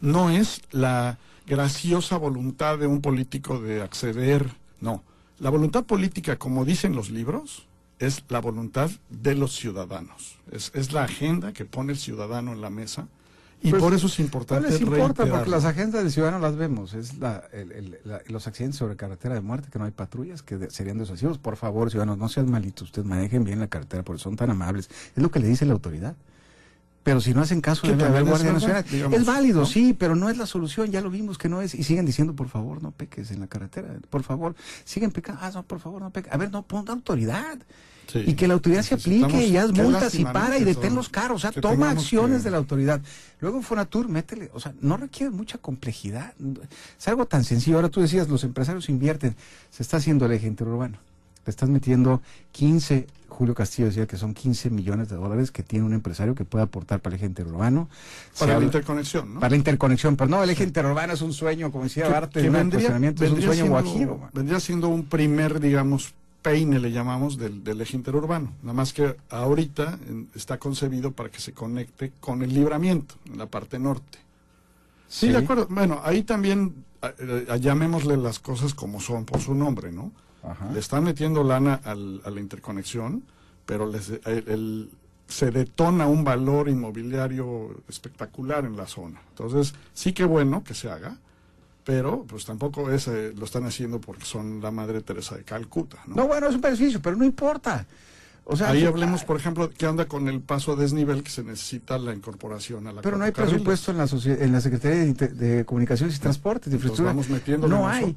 no 0.00 0.30
es 0.30 0.62
la 0.70 1.18
graciosa 1.48 2.16
voluntad 2.16 2.78
de 2.78 2.86
un 2.86 3.00
político 3.00 3.58
de 3.58 3.82
acceder, 3.82 4.54
no. 4.80 5.02
La 5.40 5.50
voluntad 5.50 5.82
política, 5.82 6.36
como 6.36 6.64
dicen 6.64 6.94
los 6.94 7.10
libros, 7.10 7.66
es 7.98 8.22
la 8.28 8.38
voluntad 8.40 8.88
de 9.08 9.34
los 9.34 9.52
ciudadanos. 9.56 10.38
Es, 10.52 10.70
es 10.72 10.92
la 10.92 11.02
agenda 11.02 11.52
que 11.52 11.64
pone 11.64 11.92
el 11.92 11.98
ciudadano 11.98 12.52
en 12.52 12.60
la 12.60 12.70
mesa 12.70 13.08
y 13.62 13.70
Pues, 13.70 13.82
por 13.82 13.92
eso 13.92 14.06
es 14.06 14.18
No 14.18 14.24
importante 14.24 14.70
les 14.70 14.80
importa 14.80 15.26
porque 15.26 15.50
las 15.50 15.64
agendas 15.64 16.02
del 16.02 16.10
ciudadano 16.12 16.38
las 16.38 16.56
vemos. 16.56 16.94
Es 16.94 17.18
la, 17.18 17.44
el- 17.52 17.72
el- 17.72 17.98
la- 18.04 18.22
los 18.28 18.46
accidentes 18.46 18.78
sobre 18.78 18.96
carretera 18.96 19.34
de 19.34 19.40
muerte, 19.42 19.68
que 19.70 19.78
no 19.78 19.84
hay 19.84 19.90
patrullas, 19.90 20.42
que 20.42 20.56
de- 20.56 20.70
serían 20.70 20.96
desuasivos. 20.98 21.36
Por 21.38 21.56
favor, 21.56 21.90
ciudadanos, 21.90 22.16
no 22.18 22.28
sean 22.28 22.50
malitos. 22.50 22.88
Ustedes 22.88 23.06
manejen 23.06 23.44
bien 23.44 23.60
la 23.60 23.66
carretera 23.66 24.02
porque 24.02 24.22
son 24.22 24.36
tan 24.36 24.50
amables. 24.50 24.88
Es 25.14 25.22
lo 25.22 25.30
que 25.30 25.40
le 25.40 25.48
dice 25.48 25.66
la 25.66 25.72
autoridad. 25.74 26.16
Pero 27.02 27.20
si 27.22 27.32
no 27.32 27.40
hacen 27.40 27.62
caso, 27.62 27.86
debe 27.86 28.04
haber 28.04 28.24
Guardia 28.24 28.52
Nacional. 28.52 28.84
digamos, 28.90 29.18
es 29.18 29.24
válido, 29.24 29.60
¿no? 29.60 29.66
sí, 29.66 29.94
pero 29.98 30.14
no 30.14 30.28
es 30.28 30.36
la 30.36 30.44
solución. 30.46 30.90
Ya 30.90 31.00
lo 31.00 31.08
vimos 31.10 31.38
que 31.38 31.48
no 31.48 31.62
es. 31.62 31.74
Y 31.74 31.82
siguen 31.82 32.04
diciendo, 32.04 32.34
por 32.36 32.48
favor, 32.48 32.82
no 32.82 32.90
peques 32.90 33.30
en 33.30 33.40
la 33.40 33.46
carretera. 33.46 33.88
Por 34.10 34.22
favor, 34.22 34.54
siguen 34.84 35.10
pecando. 35.10 35.40
Ah, 35.42 35.50
no, 35.54 35.62
por 35.62 35.80
favor, 35.80 36.02
no 36.02 36.10
peques. 36.10 36.30
A 36.32 36.36
ver, 36.36 36.50
no, 36.50 36.62
ponga 36.62 36.92
autoridad. 36.92 37.58
Sí. 38.12 38.24
Y 38.26 38.34
que 38.34 38.48
la 38.48 38.54
autoridad 38.54 38.82
se 38.82 38.94
aplique 38.94 39.46
y 39.46 39.56
haz 39.56 39.72
multas 39.72 40.14
y 40.14 40.24
para 40.24 40.58
y 40.58 40.64
detén 40.64 40.94
los 40.94 41.08
carros. 41.08 41.44
O 41.44 41.50
sea, 41.50 41.60
toma 41.60 41.90
acciones 41.90 42.38
que- 42.38 42.44
de 42.44 42.50
la 42.50 42.56
autoridad. 42.56 43.00
Luego 43.40 43.58
en 43.58 43.62
Fonatur, 43.62 44.08
métele. 44.08 44.50
O 44.52 44.60
sea, 44.60 44.74
no 44.80 44.96
requiere 44.96 45.30
mucha 45.30 45.58
complejidad. 45.58 46.34
Es 46.98 47.08
algo 47.08 47.26
tan 47.26 47.44
sencillo. 47.44 47.76
Ahora 47.76 47.88
tú 47.88 48.00
decías, 48.00 48.28
los 48.28 48.42
empresarios 48.44 48.88
invierten. 48.88 49.36
Se 49.70 49.82
está 49.82 49.98
haciendo 49.98 50.26
el 50.26 50.32
eje 50.32 50.46
interurbano. 50.46 50.98
Le 51.46 51.50
estás 51.50 51.68
metiendo 51.68 52.20
15 52.52 53.06
Julio 53.28 53.54
Castillo 53.54 53.86
decía 53.88 54.06
que 54.06 54.18
son 54.18 54.34
15 54.34 54.68
millones 54.68 55.08
de 55.08 55.16
dólares 55.16 55.50
que 55.50 55.62
tiene 55.62 55.86
un 55.86 55.94
empresario 55.94 56.34
que 56.34 56.44
puede 56.44 56.64
aportar 56.64 57.00
para 57.00 57.14
el 57.14 57.20
eje 57.20 57.26
interurbano. 57.26 57.88
Para 58.38 58.58
la 58.58 58.64
interconexión, 58.64 59.32
¿no? 59.34 59.40
para 59.40 59.50
la 59.50 59.56
interconexión, 59.56 60.16
pero 60.16 60.28
no, 60.28 60.42
el 60.42 60.50
eje 60.50 60.64
interurbano 60.64 61.14
es 61.14 61.22
un 61.22 61.32
sueño, 61.32 61.72
como 61.72 61.84
decía 61.84 62.06
Barte, 62.08 62.40
es 62.40 62.46
un 62.46 62.70
sueño 62.70 63.52
siendo- 63.54 63.70
guajiro. 63.70 64.18
man. 64.18 64.30
Vendría 64.34 64.60
siendo 64.60 64.88
un 64.90 65.04
primer, 65.06 65.58
digamos, 65.60 66.12
peine, 66.42 66.78
le 66.80 66.90
llamamos, 66.92 67.36
del, 67.36 67.62
del 67.64 67.80
eje 67.80 67.96
interurbano. 67.96 68.52
Nada 68.62 68.72
más 68.74 68.92
que 68.92 69.16
ahorita 69.30 69.98
está 70.34 70.58
concebido 70.58 71.12
para 71.12 71.28
que 71.30 71.40
se 71.40 71.52
conecte 71.52 72.12
con 72.20 72.42
el 72.42 72.52
libramiento, 72.54 73.14
en 73.26 73.38
la 73.38 73.46
parte 73.46 73.78
norte. 73.78 74.18
Sí, 75.08 75.26
Sí. 75.26 75.32
de 75.32 75.38
acuerdo. 75.38 75.66
Bueno, 75.70 76.00
ahí 76.04 76.22
también 76.22 76.84
eh, 77.02 77.46
llamémosle 77.60 78.16
las 78.16 78.38
cosas 78.38 78.74
como 78.74 79.00
son, 79.00 79.24
por 79.24 79.40
su 79.40 79.54
nombre, 79.54 79.90
¿no? 79.90 80.12
Ajá. 80.42 80.70
Le 80.72 80.78
están 80.80 81.04
metiendo 81.04 81.42
lana 81.42 81.80
al- 81.84 82.20
a 82.24 82.30
la 82.30 82.40
interconexión, 82.40 83.22
pero 83.66 83.86
les- 83.86 84.10
el- 84.24 84.44
el- 84.48 84.90
se 85.26 85.50
detona 85.50 86.06
un 86.08 86.24
valor 86.24 86.68
inmobiliario 86.68 87.74
espectacular 87.88 88.64
en 88.64 88.76
la 88.76 88.86
zona. 88.86 89.20
Entonces, 89.30 89.74
sí 89.94 90.12
que 90.12 90.24
bueno 90.24 90.62
que 90.64 90.74
se 90.74 90.90
haga, 90.90 91.16
pero 91.84 92.24
pues 92.24 92.44
tampoco 92.44 92.90
es, 92.90 93.08
eh, 93.08 93.32
lo 93.36 93.44
están 93.44 93.64
haciendo 93.64 94.00
porque 94.00 94.24
son 94.24 94.60
la 94.60 94.70
Madre 94.70 95.00
Teresa 95.00 95.36
de 95.36 95.44
Calcuta, 95.44 95.98
¿no? 96.06 96.16
No, 96.16 96.28
bueno, 96.28 96.48
es 96.48 96.54
un 96.54 96.60
beneficio, 96.60 97.00
pero 97.02 97.16
no 97.16 97.24
importa. 97.24 97.86
O 98.44 98.56
sea, 98.56 98.70
Ahí 98.70 98.84
hablemos, 98.84 99.22
por 99.22 99.36
ejemplo, 99.36 99.70
qué 99.70 99.86
anda 99.86 100.06
con 100.06 100.26
el 100.26 100.40
paso 100.40 100.72
a 100.72 100.76
desnivel 100.76 101.22
que 101.22 101.30
se 101.30 101.44
necesita 101.44 101.98
la 101.98 102.12
incorporación 102.12 102.86
a 102.88 102.92
la 102.92 103.00
Pero 103.02 103.16
no 103.16 103.24
hay 103.24 103.30
presupuesto 103.30 103.92
en 103.92 103.98
la, 103.98 104.08
en 104.24 104.52
la 104.52 104.60
Secretaría 104.60 105.04
de, 105.04 105.28
de 105.28 105.64
Comunicaciones 105.64 106.16
y 106.16 106.20
Transportes, 106.20 106.70
de 106.70 106.76
infraestructura. 106.76 107.10
vamos 107.10 107.28
metiéndole 107.28 107.72
no 107.72 107.88
hay. 107.88 108.14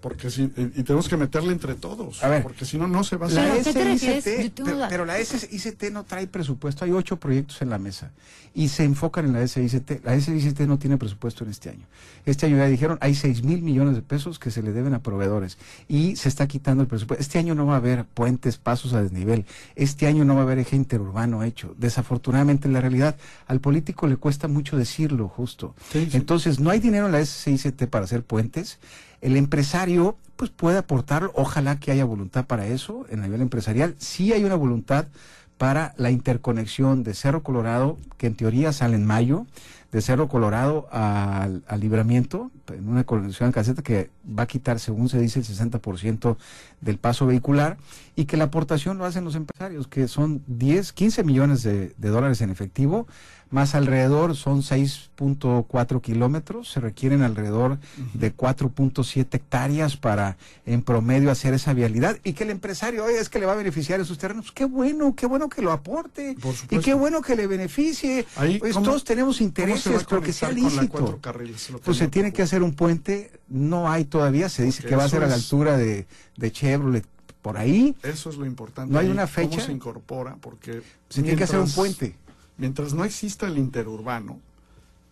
Porque 0.00 0.30
si, 0.30 0.44
y, 0.44 0.82
tenemos 0.82 1.08
que 1.08 1.16
meterle 1.16 1.52
entre 1.52 1.74
todos, 1.74 2.22
A 2.24 2.28
ver. 2.28 2.42
porque 2.42 2.64
si 2.64 2.78
no, 2.78 2.88
no 2.88 3.04
se 3.04 3.16
va 3.16 3.26
a 3.26 3.28
Pero, 3.28 3.40
hacer. 3.42 3.60
¿a 3.60 3.64
qué 3.64 3.72
te 3.72 3.84
refieres? 3.84 4.24
SICT, 4.24 4.54
pero, 4.64 4.76
duda. 4.76 4.88
pero 4.88 5.04
la 5.04 5.18
SICT 5.24 5.84
no 5.92 6.04
trae 6.04 6.26
presupuesto. 6.26 6.84
Hay 6.84 6.92
ocho 6.92 7.16
proyectos 7.18 7.60
en 7.62 7.70
la 7.70 7.78
mesa 7.78 8.10
y 8.54 8.68
se 8.68 8.84
enfocan 8.84 9.26
en 9.26 9.32
la 9.34 9.46
SICT. 9.46 10.04
La 10.04 10.18
SICT 10.20 10.60
no 10.60 10.78
tiene 10.78 10.96
presupuesto 10.96 11.44
en 11.44 11.50
este 11.50 11.70
año. 11.70 11.86
Este 12.26 12.46
año 12.46 12.56
ya 12.56 12.66
dijeron 12.66 12.98
hay 13.00 13.14
seis 13.14 13.42
mil 13.42 13.62
millones 13.62 13.94
de 13.94 14.02
pesos 14.02 14.38
que 14.38 14.50
se 14.50 14.62
le 14.62 14.72
deben 14.72 14.94
a 14.94 15.02
proveedores 15.02 15.56
y 15.88 16.16
se 16.16 16.28
está 16.28 16.46
quitando 16.48 16.82
el 16.82 16.88
presupuesto. 16.88 17.22
Este 17.22 17.38
año 17.38 17.54
no 17.54 17.66
va 17.66 17.74
a 17.74 17.78
haber 17.78 18.04
puentes, 18.04 18.56
pasos 18.58 18.92
a 18.92 19.02
desnivel. 19.02 19.44
Este 19.76 20.06
año 20.06 20.24
no 20.24 20.34
va 20.34 20.40
a 20.40 20.44
haber 20.44 20.58
eje 20.58 20.76
interurbano 20.76 21.42
hecho. 21.44 21.74
Desafortunadamente, 21.78 22.66
en 22.68 22.74
la 22.74 22.80
realidad, 22.80 23.16
al 23.46 23.60
político 23.60 24.06
le 24.06 24.16
cuesta 24.16 24.48
mucho 24.48 24.76
decirlo, 24.76 25.28
justo. 25.28 25.74
Sí, 25.92 26.08
sí. 26.10 26.16
Entonces, 26.16 26.60
no 26.60 26.70
hay 26.70 26.80
dinero 26.80 27.06
en 27.06 27.12
la 27.12 27.24
SICT 27.24 27.84
para 27.86 28.04
hacer 28.04 28.22
puentes. 28.22 28.78
El 29.20 29.36
empresario, 29.36 30.16
pues 30.36 30.50
puede 30.50 30.78
aportarlo. 30.78 31.32
Ojalá 31.34 31.78
que 31.78 31.90
haya 31.92 32.04
voluntad 32.04 32.46
para 32.46 32.66
eso 32.66 33.06
en 33.10 33.18
el 33.18 33.26
nivel 33.26 33.42
empresarial. 33.42 33.94
Sí 33.98 34.32
hay 34.32 34.44
una 34.44 34.54
voluntad 34.54 35.06
para 35.58 35.92
la 35.98 36.10
interconexión 36.10 37.02
de 37.02 37.12
Cerro 37.12 37.42
Colorado, 37.42 37.98
que 38.16 38.26
en 38.26 38.34
teoría 38.34 38.72
sale 38.72 38.96
en 38.96 39.04
mayo, 39.04 39.46
de 39.92 40.00
Cerro 40.00 40.28
Colorado 40.28 40.88
al, 40.92 41.64
al 41.66 41.80
libramiento, 41.80 42.50
en 42.68 42.88
una 42.88 43.04
conexión 43.04 43.48
en 43.48 43.52
caseta 43.52 43.82
que 43.82 44.10
va 44.38 44.44
a 44.44 44.46
quitar, 44.46 44.78
según 44.78 45.08
se 45.08 45.18
dice, 45.18 45.40
el 45.40 45.44
60% 45.44 46.36
del 46.80 46.98
paso 46.98 47.26
vehicular 47.26 47.76
y 48.14 48.26
que 48.26 48.36
la 48.36 48.44
aportación 48.44 48.98
lo 48.98 49.04
hacen 49.04 49.24
los 49.24 49.34
empresarios, 49.34 49.88
que 49.88 50.06
son 50.06 50.42
10, 50.46 50.92
15 50.92 51.24
millones 51.24 51.62
de, 51.64 51.94
de 51.98 52.08
dólares 52.08 52.40
en 52.40 52.50
efectivo, 52.50 53.08
más 53.50 53.74
alrededor 53.74 54.36
son 54.36 54.62
6.4 54.62 56.00
kilómetros, 56.00 56.70
se 56.70 56.78
requieren 56.80 57.22
alrededor 57.22 57.78
de 58.14 58.34
4.7 58.34 59.26
hectáreas 59.34 59.96
para 59.96 60.36
en 60.66 60.82
promedio 60.82 61.30
hacer 61.32 61.54
esa 61.54 61.72
vialidad 61.72 62.16
y 62.22 62.32
que 62.34 62.44
el 62.44 62.50
empresario, 62.50 63.04
oye, 63.04 63.18
es 63.18 63.28
que 63.28 63.40
le 63.40 63.46
va 63.46 63.52
a 63.52 63.56
beneficiar 63.56 63.98
esos 64.00 64.18
terrenos, 64.18 64.52
qué 64.52 64.64
bueno, 64.64 65.14
qué 65.16 65.26
bueno 65.26 65.48
que 65.48 65.62
lo 65.62 65.72
aporte 65.72 66.36
Por 66.40 66.54
y 66.70 66.78
qué 66.78 66.94
bueno 66.94 67.22
que 67.22 67.34
le 67.34 67.46
beneficie. 67.48 68.26
Ahí, 68.36 68.58
Pues 68.60 68.74
¿cómo- 68.74 68.86
todos 68.86 69.02
tenemos 69.04 69.38
¿Cómo 69.38 69.46
se 69.80 69.90
va 69.90 69.94
intereses, 69.96 70.06
a 70.06 70.08
pero 70.08 70.22
que 70.22 70.32
sea 70.32 70.50
lícito. 70.52 71.18
carriles? 71.20 71.68
Pues 71.84 71.96
se 71.96 72.08
tiene 72.08 72.32
que 72.32 72.42
hacer 72.42 72.62
un 72.62 72.74
puente, 72.74 73.32
no 73.48 73.90
hay 73.90 74.04
todavía, 74.04 74.48
se 74.48 74.62
dice 74.64 74.82
Porque 74.82 74.90
que 74.90 74.96
va 74.96 75.04
a 75.04 75.08
ser 75.08 75.22
a 75.24 75.26
la 75.26 75.34
altura 75.34 75.76
de, 75.76 76.06
de 76.36 76.52
Chevrolet, 76.52 77.04
por 77.42 77.56
ahí, 77.56 77.96
Eso 78.02 78.28
es 78.30 78.36
lo 78.36 78.44
importante. 78.46 78.92
¿No 78.92 78.98
hay 78.98 79.08
una 79.08 79.22
¿Cómo 79.26 79.50
fecha? 79.50 79.60
se 79.64 79.72
incorpora? 79.72 80.36
Porque 80.40 80.82
se 81.08 81.22
tiene 81.22 81.36
que 81.38 81.44
hacer 81.44 81.56
un 81.58 81.64
mientras- 81.64 81.76
puente. 81.76 82.16
Mientras 82.58 82.92
no 82.92 83.04
exista 83.06 83.46
el 83.46 83.56
interurbano, 83.56 84.38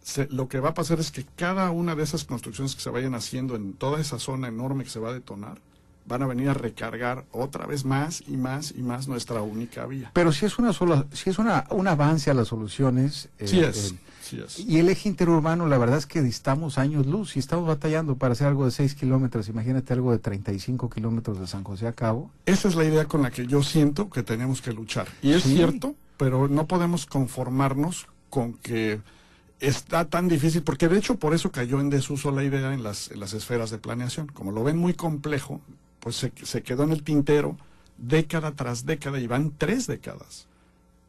se- 0.02 0.28
lo 0.30 0.48
que 0.48 0.60
va 0.60 0.70
a 0.70 0.74
pasar 0.74 1.00
es 1.00 1.10
que 1.10 1.24
cada 1.36 1.70
una 1.70 1.94
de 1.94 2.02
esas 2.02 2.24
construcciones 2.24 2.74
que 2.74 2.82
se 2.82 2.90
vayan 2.90 3.14
haciendo 3.14 3.56
en 3.56 3.72
toda 3.72 4.00
esa 4.00 4.18
zona 4.18 4.48
enorme 4.48 4.84
que 4.84 4.90
se 4.90 4.98
va 5.00 5.08
a 5.10 5.12
detonar, 5.14 5.58
van 6.06 6.22
a 6.22 6.26
venir 6.26 6.48
a 6.48 6.54
recargar 6.54 7.24
otra 7.32 7.66
vez 7.66 7.84
más 7.84 8.22
y 8.26 8.36
más 8.38 8.72
y 8.76 8.80
más 8.82 9.08
nuestra 9.08 9.42
única 9.42 9.84
vía. 9.86 10.10
Pero 10.14 10.32
si 10.32 10.46
es 10.46 10.58
una 10.58 10.72
sola, 10.72 11.06
si 11.12 11.28
es 11.30 11.38
una, 11.38 11.64
un 11.70 11.86
avance 11.88 12.30
a 12.30 12.34
las 12.34 12.48
soluciones. 12.48 13.28
eh, 13.38 13.48
Sí 13.48 13.60
es, 13.60 13.92
eh, 13.92 13.98
es. 14.36 14.58
y 14.60 14.78
el 14.78 14.88
eje 14.88 15.08
interurbano, 15.08 15.66
la 15.66 15.78
verdad 15.78 15.98
es 15.98 16.06
que 16.06 16.20
distamos 16.22 16.76
años 16.78 17.06
luz 17.06 17.36
y 17.36 17.38
estamos 17.38 17.66
batallando 17.66 18.16
para 18.16 18.32
hacer 18.32 18.46
algo 18.46 18.64
de 18.66 18.70
6 18.70 18.94
kilómetros. 18.94 19.48
Imagínate 19.48 19.92
algo 19.94 20.12
de 20.12 20.18
35 20.18 20.90
kilómetros 20.90 21.40
de 21.40 21.46
San 21.46 21.64
José 21.64 21.86
a 21.86 21.92
Cabo. 21.92 22.30
Esa 22.46 22.68
es 22.68 22.74
la 22.74 22.84
idea 22.84 23.06
con 23.06 23.22
la 23.22 23.30
que 23.30 23.46
yo 23.46 23.62
siento 23.62 24.10
que 24.10 24.22
tenemos 24.22 24.60
que 24.60 24.72
luchar. 24.72 25.08
Y 25.22 25.32
es 25.32 25.42
Sí. 25.44 25.54
cierto, 25.54 25.94
pero 26.18 26.48
no 26.48 26.66
podemos 26.66 27.06
conformarnos 27.06 28.06
con 28.30 28.52
que 28.54 29.00
está 29.60 30.04
tan 30.04 30.28
difícil, 30.28 30.62
porque 30.62 30.86
de 30.88 30.98
hecho 30.98 31.16
por 31.16 31.34
eso 31.34 31.50
cayó 31.50 31.80
en 31.80 31.90
desuso 31.90 32.30
la 32.30 32.44
idea 32.44 32.72
en 32.74 32.82
las, 32.82 33.10
en 33.10 33.20
las 33.20 33.32
esferas 33.32 33.70
de 33.70 33.78
planeación. 33.78 34.26
Como 34.28 34.52
lo 34.52 34.62
ven 34.62 34.76
muy 34.76 34.94
complejo, 34.94 35.60
pues 36.00 36.16
se, 36.16 36.32
se 36.44 36.62
quedó 36.62 36.84
en 36.84 36.92
el 36.92 37.02
tintero 37.02 37.56
década 37.96 38.52
tras 38.52 38.86
década 38.86 39.18
y 39.18 39.26
van 39.26 39.52
tres 39.58 39.86
décadas. 39.88 40.46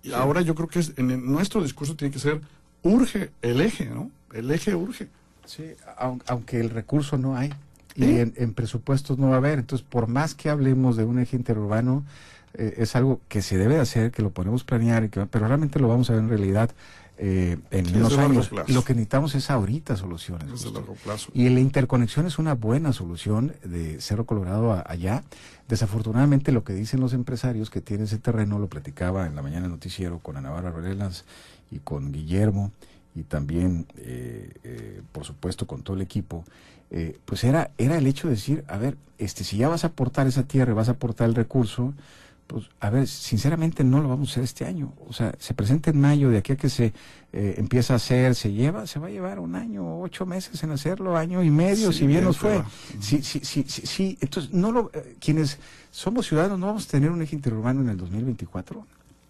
Y 0.02 0.14
ahora 0.14 0.42
yo 0.42 0.56
creo 0.56 0.68
que 0.68 0.80
es, 0.80 0.94
en 0.98 1.12
el- 1.12 1.24
nuestro 1.26 1.62
discurso 1.62 1.96
tiene 1.96 2.12
que 2.12 2.20
ser 2.20 2.42
urge 2.84 3.30
el 3.42 3.62
eje, 3.62 3.86
¿no? 3.86 4.12
El 4.34 4.52
eje 4.52 4.76
urge. 4.76 5.08
Sí, 5.46 5.64
aun- 5.98 6.22
aunque 6.28 6.60
el 6.60 6.70
recurso 6.70 7.18
no 7.18 7.36
hay 7.36 7.52
y 7.96 8.04
¿Eh? 8.06 8.22
en, 8.22 8.34
en 8.38 8.54
presupuestos 8.54 9.18
no 9.18 9.30
va 9.30 9.36
a 9.36 9.38
haber. 9.38 9.60
Entonces, 9.60 9.86
por 9.90 10.08
más 10.08 10.36
que 10.36 10.50
hablemos 10.50 10.96
de 10.96 11.04
un 11.06 11.20
eje 11.20 11.36
interurbano, 11.36 12.04
eh, 12.54 12.76
es 12.78 12.96
algo 12.96 13.20
que 13.28 13.42
se 13.42 13.58
debe 13.58 13.80
hacer, 13.80 14.12
que 14.12 14.22
lo 14.22 14.30
podemos 14.30 14.64
planear, 14.64 15.04
y 15.04 15.10
que, 15.10 15.26
pero 15.26 15.48
realmente 15.48 15.80
lo 15.80 15.88
vamos 15.88 16.10
a 16.10 16.14
ver 16.14 16.22
en 16.24 16.30
realidad 16.30 16.70
eh, 17.22 17.58
en 17.72 17.96
unos 17.96 18.18
años. 18.18 18.50
Lo 18.70 18.84
que 18.84 18.94
necesitamos 18.94 19.36
es 19.36 19.50
ahorita 19.50 19.96
soluciones. 19.98 20.46
Es 20.46 20.50
de 20.50 20.56
justo. 20.70 20.72
largo 20.80 20.96
plazo. 20.96 21.32
Y 21.34 21.50
la 21.50 21.60
interconexión 21.60 22.26
es 22.26 22.40
una 22.40 22.56
buena 22.56 22.94
solución 22.94 23.54
de 23.64 24.00
Cerro 24.02 24.26
Colorado 24.26 24.72
a- 24.74 24.84
allá. 24.88 25.24
Desafortunadamente 25.68 26.52
lo 26.52 26.64
que 26.64 26.74
dicen 26.74 27.00
los 27.00 27.14
empresarios 27.14 27.70
que 27.70 27.82
tienen 27.82 28.06
ese 28.06 28.18
terreno, 28.18 28.58
lo 28.58 28.68
platicaba 28.68 29.28
en 29.28 29.36
la 29.36 29.42
mañana 29.42 29.66
el 29.66 29.72
noticiero 29.72 30.20
con 30.20 30.38
Ana 30.38 30.50
Bárbara 30.50 30.80
Relas 30.82 31.26
y 31.72 31.80
con 31.80 32.12
Guillermo 32.12 32.72
y 33.16 33.24
también, 33.24 33.86
eh, 33.98 34.52
eh, 34.64 35.02
por 35.12 35.26
supuesto, 35.26 35.68
con 35.68 35.84
todo 35.84 35.96
el 35.96 36.02
equipo, 36.02 36.44
eh, 36.90 37.20
pues 37.26 37.44
era, 37.44 37.70
era 37.78 37.98
el 37.98 38.08
hecho 38.08 38.28
de 38.28 38.36
decir, 38.36 38.64
a 38.68 38.78
ver, 38.78 38.98
este, 39.18 39.44
si 39.44 39.58
ya 39.58 39.68
vas 39.68 39.84
a 39.84 39.88
aportar 39.88 40.26
esa 40.26 40.44
tierra, 40.44 40.72
y 40.72 40.76
vas 40.76 40.88
a 40.90 40.94
aportar 40.94 41.28
el 41.30 41.36
recurso, 41.36 41.94
pues 42.50 42.66
a 42.80 42.90
ver, 42.90 43.08
sinceramente 43.08 43.84
no 43.84 44.02
lo 44.02 44.10
vamos 44.10 44.30
a 44.30 44.32
hacer 44.32 44.44
este 44.44 44.66
año. 44.66 44.92
O 45.08 45.14
sea, 45.14 45.36
se 45.38 45.54
presenta 45.54 45.92
en 45.92 46.02
mayo, 46.02 46.32
de 46.32 46.40
aquí 46.40 46.54
a 46.54 46.56
que 46.56 46.68
se 46.68 46.94
eh, 47.32 47.54
empieza 47.58 47.94
a 47.94 47.98
hacer, 47.98 48.34
se 48.34 48.52
lleva, 48.52 48.88
se 48.88 48.98
va 48.98 49.06
a 49.06 49.12
llevar 49.12 49.38
un 49.38 49.54
año, 49.54 50.02
ocho 50.02 50.26
meses 50.26 50.64
en 50.64 50.72
hacerlo, 50.72 51.16
año 51.16 51.44
y 51.44 51.52
medio, 51.52 51.92
Sí, 51.92 52.00
si 52.00 52.08
bien 52.08 52.24
nos 52.24 52.40
fue. 52.40 52.64
Sí, 53.00 53.22
sí, 53.22 53.42
sí, 53.44 53.66
sí, 53.68 53.86
sí. 53.86 54.18
Entonces, 54.20 54.52
no 54.52 54.72
lo, 54.72 54.90
eh, 54.96 55.16
quienes 55.20 55.60
somos 55.92 56.26
ciudadanos 56.26 56.58
no 56.58 56.66
vamos 56.66 56.88
a 56.88 56.90
tener 56.90 57.12
un 57.12 57.22
eje 57.22 57.36
interurbano 57.36 57.82
en 57.82 57.90
el 57.90 57.98
2024. 57.98 58.84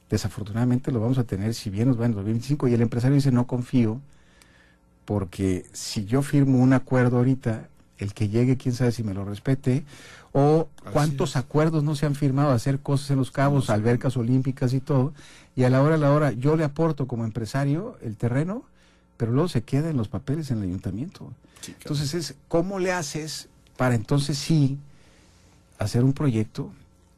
Desafortunadamente 0.09 0.89
lo 0.89 1.01
vamos 1.01 1.17
a 1.17 1.25
tener 1.25 1.53
si 1.53 1.69
bien 1.69 1.89
nos 1.89 1.99
va 1.99 2.05
en 2.05 2.11
el 2.11 2.15
2025 2.15 2.69
y 2.69 2.73
el 2.73 2.81
empresario 2.81 3.15
dice 3.15 3.33
no 3.33 3.47
confío 3.47 3.99
porque 5.03 5.65
si 5.73 6.05
yo 6.05 6.21
firmo 6.21 6.59
un 6.59 6.71
acuerdo 6.71 7.17
ahorita, 7.17 7.67
el 7.97 8.13
que 8.13 8.29
llegue, 8.29 8.55
quién 8.55 8.73
sabe 8.73 8.91
si 8.91 9.03
me 9.03 9.13
lo 9.13 9.25
respete, 9.25 9.83
o 10.31 10.67
cuántos 10.91 11.35
acuerdos 11.35 11.83
no 11.83 11.95
se 11.95 12.05
han 12.05 12.15
firmado, 12.15 12.51
hacer 12.51 12.79
cosas 12.79 13.11
en 13.11 13.17
los 13.17 13.31
cabos, 13.31 13.69
albercas 13.69 14.17
olímpicas 14.17 14.73
y 14.73 14.79
todo, 14.79 15.13
y 15.55 15.63
a 15.63 15.69
la 15.69 15.81
hora 15.81 15.95
a 15.95 15.97
la 15.97 16.11
hora 16.11 16.31
yo 16.31 16.55
le 16.55 16.63
aporto 16.63 17.07
como 17.07 17.25
empresario 17.25 17.97
el 18.01 18.15
terreno, 18.15 18.63
pero 19.17 19.31
luego 19.31 19.49
se 19.49 19.63
queda 19.63 19.89
en 19.89 19.97
los 19.97 20.07
papeles 20.07 20.51
en 20.51 20.59
el 20.59 20.65
ayuntamiento. 20.65 21.31
Sí, 21.61 21.73
claro. 21.73 21.95
Entonces 21.95 22.13
es, 22.13 22.35
¿cómo 22.47 22.79
le 22.79 22.91
haces 22.91 23.49
para 23.75 23.95
entonces 23.95 24.37
sí 24.37 24.77
hacer 25.77 26.03
un 26.03 26.13
proyecto 26.13 26.71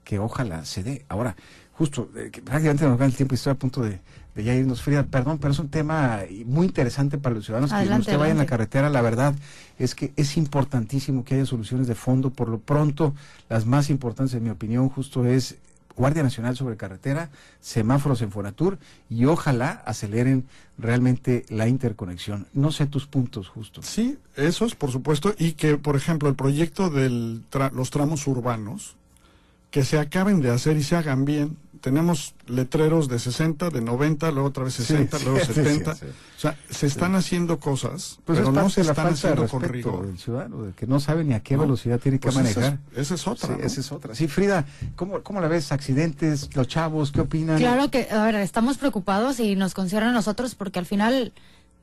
que 0.03 0.19
ojalá 0.19 0.65
se 0.65 0.83
dé? 0.83 1.05
Ahora, 1.09 1.35
justo, 1.81 2.11
eh, 2.15 2.29
que 2.31 2.43
prácticamente 2.43 2.85
nos 2.85 2.95
gana 2.95 3.09
el 3.09 3.15
tiempo 3.15 3.33
y 3.33 3.37
estoy 3.37 3.53
a 3.53 3.55
punto 3.55 3.81
de, 3.81 3.99
de 4.35 4.43
ya 4.43 4.53
irnos, 4.53 4.83
Frida, 4.83 5.01
perdón, 5.01 5.39
pero 5.39 5.51
es 5.51 5.57
un 5.57 5.69
tema 5.69 6.19
muy 6.45 6.67
interesante 6.67 7.17
para 7.17 7.33
los 7.33 7.45
ciudadanos. 7.45 7.71
que 7.71 7.77
Adelante, 7.77 8.01
usted 8.01 8.19
vaya 8.19 8.33
en 8.33 8.37
la 8.37 8.45
carretera, 8.45 8.91
la 8.91 9.01
verdad 9.01 9.33
es 9.79 9.95
que 9.95 10.13
es 10.15 10.37
importantísimo 10.37 11.25
que 11.25 11.33
haya 11.33 11.45
soluciones 11.47 11.87
de 11.87 11.95
fondo. 11.95 12.29
Por 12.29 12.49
lo 12.49 12.59
pronto, 12.59 13.15
las 13.49 13.65
más 13.65 13.89
importantes, 13.89 14.35
en 14.35 14.43
mi 14.43 14.51
opinión, 14.51 14.89
justo 14.89 15.25
es 15.25 15.55
Guardia 15.95 16.21
Nacional 16.21 16.55
sobre 16.55 16.77
carretera, 16.77 17.31
semáforos 17.61 18.21
en 18.21 18.29
Fonatur 18.29 18.77
y 19.09 19.25
ojalá 19.25 19.81
aceleren 19.83 20.45
realmente 20.77 21.45
la 21.49 21.67
interconexión. 21.67 22.45
No 22.53 22.71
sé 22.71 22.85
tus 22.85 23.07
puntos, 23.07 23.47
justo. 23.47 23.81
Sí, 23.81 24.19
esos, 24.35 24.75
por 24.75 24.91
supuesto, 24.91 25.33
y 25.39 25.53
que, 25.53 25.77
por 25.77 25.95
ejemplo, 25.95 26.29
el 26.29 26.35
proyecto 26.35 26.91
de 26.91 27.09
los 27.73 27.89
tramos 27.89 28.27
urbanos, 28.27 28.97
que 29.71 29.83
se 29.83 29.97
acaben 29.97 30.41
de 30.41 30.51
hacer 30.51 30.77
y 30.77 30.83
se 30.83 30.95
hagan 30.95 31.25
bien, 31.25 31.57
tenemos 31.81 32.35
letreros 32.47 33.07
de 33.07 33.19
60, 33.19 33.69
de 33.71 33.81
90, 33.81 34.31
luego 34.31 34.47
otra 34.49 34.63
vez 34.63 34.75
60, 34.75 35.17
Sí, 35.17 35.25
luego 35.25 35.39
sí, 35.45 35.45
sí, 35.47 35.53
70. 35.53 35.95
sí. 35.95 36.05
O 36.05 36.39
sea, 36.41 36.57
se 36.69 36.87
están 36.87 37.15
haciendo 37.15 37.59
cosas, 37.59 38.19
Pues 38.25 38.39
pero 38.39 38.49
es 38.49 38.55
no 38.55 38.69
se 38.69 38.81
están 38.81 38.95
falta 38.95 39.09
de 39.09 39.13
haciendo 39.15 39.47
con 39.47 39.61
rigor. 39.63 40.07
del 40.07 40.17
ciudadano, 40.17 40.63
de 40.63 40.73
que 40.73 40.87
no 40.87 40.99
sabe 40.99 41.23
ni 41.23 41.33
a 41.33 41.41
qué 41.41 41.55
No, 41.55 41.61
velocidad 41.63 41.99
tiene 41.99 42.19
que 42.19 42.31
pues 42.31 42.37
esa 42.37 42.49
es- 42.49 42.55
manejar. 42.57 42.79
esa 42.95 43.15
es 43.15 43.27
otra, 43.27 43.47
Sí, 43.49 43.53
¿no? 43.59 43.65
esa 43.67 43.79
es 43.81 43.91
otra. 43.91 44.15
Sí, 44.15 44.27
Frida, 44.27 44.65
¿cómo, 44.95 45.21
¿cómo 45.21 45.41
la 45.41 45.47
ves? 45.47 45.71
¿Accidentes? 45.71 46.49
¿Los 46.55 46.67
chavos? 46.67 47.11
¿Qué 47.11 47.21
opinan? 47.21 47.57
Claro 47.57 47.91
que, 47.91 48.07
a 48.11 48.23
ver, 48.23 48.35
estamos 48.35 48.77
preocupados 48.77 49.39
y 49.39 49.55
nos 49.55 49.73
concierne 49.73 50.09
a 50.09 50.13
nosotros 50.13 50.55
porque 50.55 50.79
al 50.79 50.85
final, 50.85 51.33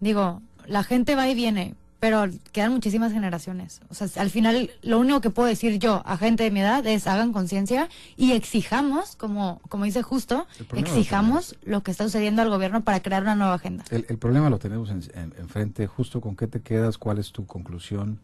digo, 0.00 0.40
la 0.67 0.83
gente 0.85 1.14
va 1.14 1.28
y 1.28 1.35
viene, 1.35 1.75
pero 2.00 2.26
quedan 2.52 2.73
muchísimas 2.73 3.12
generaciones. 3.12 3.81
O 3.88 3.95
sea, 3.95 4.09
al 4.23 4.31
final, 4.31 4.71
lo 4.83 5.00
único 5.00 5.21
que 5.21 5.31
puedo 5.31 5.49
decir 5.49 5.78
yo 5.78 6.02
a 6.07 6.17
gente 6.17 6.45
de 6.45 6.50
mi 6.50 6.61
edad 6.61 6.87
es 6.87 7.07
hagan 7.07 7.33
conciencia 7.33 7.88
y 8.17 8.33
exijamos, 8.33 9.17
como, 9.17 9.61
como 9.69 9.85
dice 9.85 10.02
justo, 10.02 10.47
lo 10.71 10.78
exijamos 10.78 11.57
lo 11.64 11.83
que 11.83 11.90
está 11.90 12.05
sucediendo 12.05 12.43
al 12.43 12.50
gobierno 12.50 12.83
para 12.83 13.00
crear 13.00 13.23
una 13.23 13.35
nueva 13.35 13.55
agenda. 13.55 13.85
El, 13.90 14.07
el 14.09 14.19
problema 14.19 14.49
lo 14.49 14.59
tenemos 14.59 14.90
en- 14.90 15.02
en- 15.14 15.35
enfrente. 15.38 15.87
Justo 15.88 16.21
con 16.21 16.37
qué 16.37 16.47
te 16.47 16.61
quedas, 16.61 16.99
cuál 16.99 17.19
es 17.19 17.33
tu 17.33 17.47
conclusión 17.47 18.19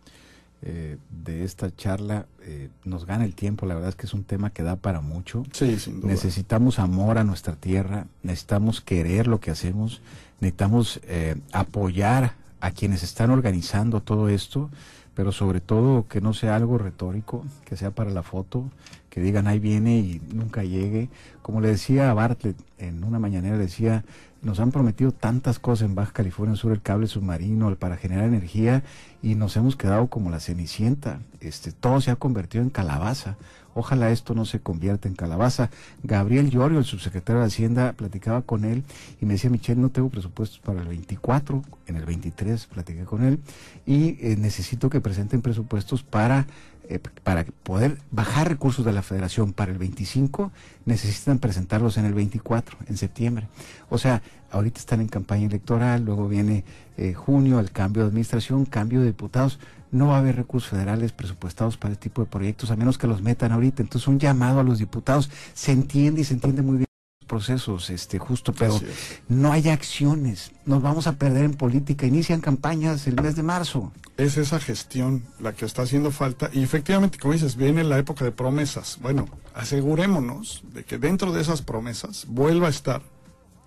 eh, 0.62 0.96
de 1.24 1.44
esta 1.44 1.74
charla. 1.74 2.26
Eh, 2.42 2.68
nos 2.84 3.04
gana 3.06 3.24
el 3.24 3.34
tiempo, 3.34 3.66
la 3.66 3.74
verdad 3.74 3.90
es 3.90 3.96
que 3.96 4.06
es 4.06 4.14
un 4.14 4.22
tema 4.24 4.50
que 4.50 4.62
da 4.62 4.76
para 4.76 5.00
mucho. 5.00 5.42
Sí, 5.52 5.78
sin 5.78 6.00
duda. 6.00 6.12
Necesitamos 6.12 6.78
amor 6.78 7.18
a 7.18 7.24
nuestra 7.24 7.54
tierra, 7.56 8.06
necesitamos 8.22 8.80
querer 8.80 9.26
lo 9.26 9.40
que 9.40 9.50
hacemos, 9.50 10.00
necesitamos 10.40 11.00
eh, 11.04 11.36
apoyar 11.52 12.34
a 12.64 12.70
quienes 12.70 13.02
están 13.02 13.28
organizando 13.30 14.00
todo 14.00 14.30
esto, 14.30 14.70
pero 15.14 15.32
sobre 15.32 15.60
todo 15.60 16.08
que 16.08 16.22
no 16.22 16.32
sea 16.32 16.56
algo 16.56 16.78
retórico, 16.78 17.44
que 17.66 17.76
sea 17.76 17.90
para 17.90 18.10
la 18.10 18.22
foto, 18.22 18.70
que 19.10 19.20
digan 19.20 19.46
ahí 19.46 19.58
viene 19.58 19.98
y 19.98 20.22
nunca 20.32 20.64
llegue. 20.64 21.10
Como 21.42 21.60
le 21.60 21.68
decía 21.68 22.10
a 22.10 22.14
Bartlett 22.14 22.56
en 22.78 23.04
una 23.04 23.18
mañanera, 23.18 23.58
decía, 23.58 24.02
nos 24.44 24.60
han 24.60 24.70
prometido 24.70 25.10
tantas 25.10 25.58
cosas 25.58 25.88
en 25.88 25.94
Baja 25.94 26.12
California 26.12 26.54
Sur, 26.54 26.72
el 26.72 26.82
cable 26.82 27.06
submarino 27.06 27.74
para 27.76 27.96
generar 27.96 28.26
energía 28.26 28.82
y 29.22 29.34
nos 29.34 29.56
hemos 29.56 29.74
quedado 29.74 30.08
como 30.08 30.30
la 30.30 30.38
cenicienta. 30.38 31.20
Este, 31.40 31.72
todo 31.72 32.00
se 32.00 32.10
ha 32.10 32.16
convertido 32.16 32.62
en 32.62 32.70
calabaza. 32.70 33.36
Ojalá 33.74 34.10
esto 34.10 34.34
no 34.34 34.44
se 34.44 34.60
convierta 34.60 35.08
en 35.08 35.14
calabaza. 35.14 35.70
Gabriel 36.02 36.50
Llorio, 36.50 36.78
el 36.78 36.84
subsecretario 36.84 37.40
de 37.40 37.48
Hacienda, 37.48 37.92
platicaba 37.94 38.42
con 38.42 38.64
él 38.64 38.84
y 39.20 39.26
me 39.26 39.32
decía, 39.32 39.50
Michelle, 39.50 39.80
no 39.80 39.88
tengo 39.88 40.10
presupuestos 40.10 40.60
para 40.60 40.80
el 40.80 40.86
24, 40.86 41.62
en 41.86 41.96
el 41.96 42.04
23 42.04 42.66
platiqué 42.66 43.04
con 43.04 43.24
él 43.24 43.40
y 43.84 44.16
eh, 44.20 44.36
necesito 44.38 44.90
que 44.90 45.00
presenten 45.00 45.42
presupuestos 45.42 46.02
para, 46.02 46.46
eh, 46.88 46.98
para 47.22 47.44
poder 47.44 47.98
bajar 48.10 48.48
recursos 48.48 48.84
de 48.84 48.92
la 48.92 49.02
federación 49.02 49.52
para 49.52 49.72
el 49.72 49.78
25, 49.78 50.52
necesitan 50.84 51.38
presentarlos 51.38 51.96
en 51.96 52.04
el 52.04 52.14
24, 52.14 52.78
en 52.88 52.96
septiembre. 52.96 53.48
O 53.90 53.98
sea, 53.98 54.22
ahorita 54.50 54.80
están 54.80 55.00
en 55.00 55.08
campaña 55.08 55.46
electoral, 55.46 56.04
luego 56.04 56.28
viene 56.28 56.64
eh, 56.96 57.14
junio, 57.14 57.60
el 57.60 57.70
cambio 57.70 58.02
de 58.02 58.08
administración, 58.08 58.64
cambio 58.66 59.00
de 59.00 59.06
diputados 59.06 59.58
no 59.94 60.08
va 60.08 60.16
a 60.16 60.18
haber 60.18 60.36
recursos 60.36 60.70
federales 60.70 61.12
presupuestados 61.12 61.76
para 61.76 61.92
este 61.92 62.08
tipo 62.08 62.22
de 62.22 62.28
proyectos, 62.28 62.70
a 62.70 62.76
menos 62.76 62.98
que 62.98 63.06
los 63.06 63.22
metan 63.22 63.52
ahorita. 63.52 63.80
Entonces, 63.80 64.08
un 64.08 64.18
llamado 64.18 64.60
a 64.60 64.64
los 64.64 64.78
diputados, 64.78 65.30
se 65.54 65.70
entiende 65.70 66.22
y 66.22 66.24
se 66.24 66.34
entiende 66.34 66.62
muy 66.62 66.78
bien 66.78 66.93
procesos, 67.24 67.90
este, 67.90 68.18
justo, 68.18 68.52
pero 68.52 68.80
no 69.28 69.52
hay 69.52 69.68
acciones. 69.68 70.52
Nos 70.64 70.82
vamos 70.82 71.06
a 71.06 71.16
perder 71.16 71.44
en 71.44 71.54
política. 71.54 72.06
Inician 72.06 72.40
campañas 72.40 73.06
el 73.06 73.20
mes 73.20 73.36
de 73.36 73.42
marzo. 73.42 73.92
es 74.16 74.36
esa 74.36 74.60
gestión 74.60 75.24
la 75.40 75.52
que 75.52 75.64
está 75.64 75.82
haciendo 75.82 76.10
falta 76.10 76.50
y 76.52 76.62
efectivamente, 76.62 77.18
como 77.18 77.34
dices, 77.34 77.56
viene 77.56 77.84
la 77.84 77.98
época 77.98 78.24
de 78.24 78.32
promesas. 78.32 78.98
Bueno, 79.00 79.26
asegurémonos 79.54 80.62
de 80.72 80.84
que 80.84 80.98
dentro 80.98 81.32
de 81.32 81.40
esas 81.40 81.62
promesas 81.62 82.26
vuelva 82.28 82.68
a 82.68 82.70
estar 82.70 83.02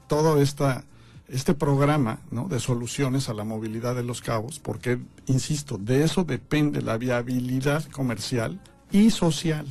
todo 0.07 0.41
esta, 0.41 0.83
este 1.27 1.53
programa 1.53 2.19
¿no? 2.31 2.47
de 2.47 2.59
soluciones 2.59 3.29
a 3.29 3.33
la 3.33 3.43
movilidad 3.43 3.95
de 3.95 4.03
los 4.03 4.21
cabos, 4.21 4.59
porque, 4.59 4.99
insisto, 5.25 5.77
de 5.77 6.03
eso 6.03 6.23
depende 6.23 6.81
la 6.81 6.97
viabilidad 6.97 7.83
comercial 7.91 8.59
y 8.91 9.09
social 9.11 9.65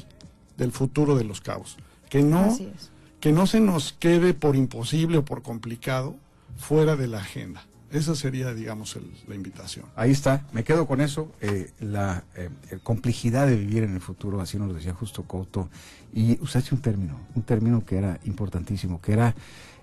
del 0.57 0.73
futuro 0.73 1.17
de 1.17 1.25
los 1.25 1.41
cabos. 1.41 1.77
Que 2.09 2.23
no, 2.23 2.41
Así 2.41 2.71
es. 2.75 2.91
Que 3.27 3.33
no 3.33 3.49
se 3.49 3.59
nos 3.59 3.93
quede 3.93 4.35
por 4.35 4.55
imposible 4.55 5.19
o 5.19 5.25
por 5.25 5.43
complicado 5.43 6.15
fuera 6.57 6.95
de 6.95 7.09
la 7.09 7.19
agenda. 7.19 7.67
Esa 7.91 8.15
sería, 8.15 8.55
digamos, 8.55 8.97
la 9.27 9.35
invitación. 9.35 9.87
Ahí 9.97 10.13
está, 10.13 10.47
me 10.53 10.63
quedo 10.63 10.87
con 10.87 11.01
eso, 11.01 11.33
eh, 11.41 11.73
la 11.81 12.23
eh, 12.37 12.51
complejidad 12.85 13.49
de 13.49 13.57
vivir 13.57 13.83
en 13.83 13.95
el 13.95 14.01
futuro, 14.01 14.41
así 14.41 14.59
nos 14.59 14.73
decía 14.73 14.95
justo 14.95 15.25
Couto, 15.25 15.69
y 16.15 16.41
usaste 16.41 16.73
un 16.73 16.81
término, 16.81 17.19
un 17.35 17.43
término 17.43 17.85
que 17.85 17.97
era 17.97 18.21
importantísimo, 18.27 19.01
que 19.01 19.15
era 19.15 19.35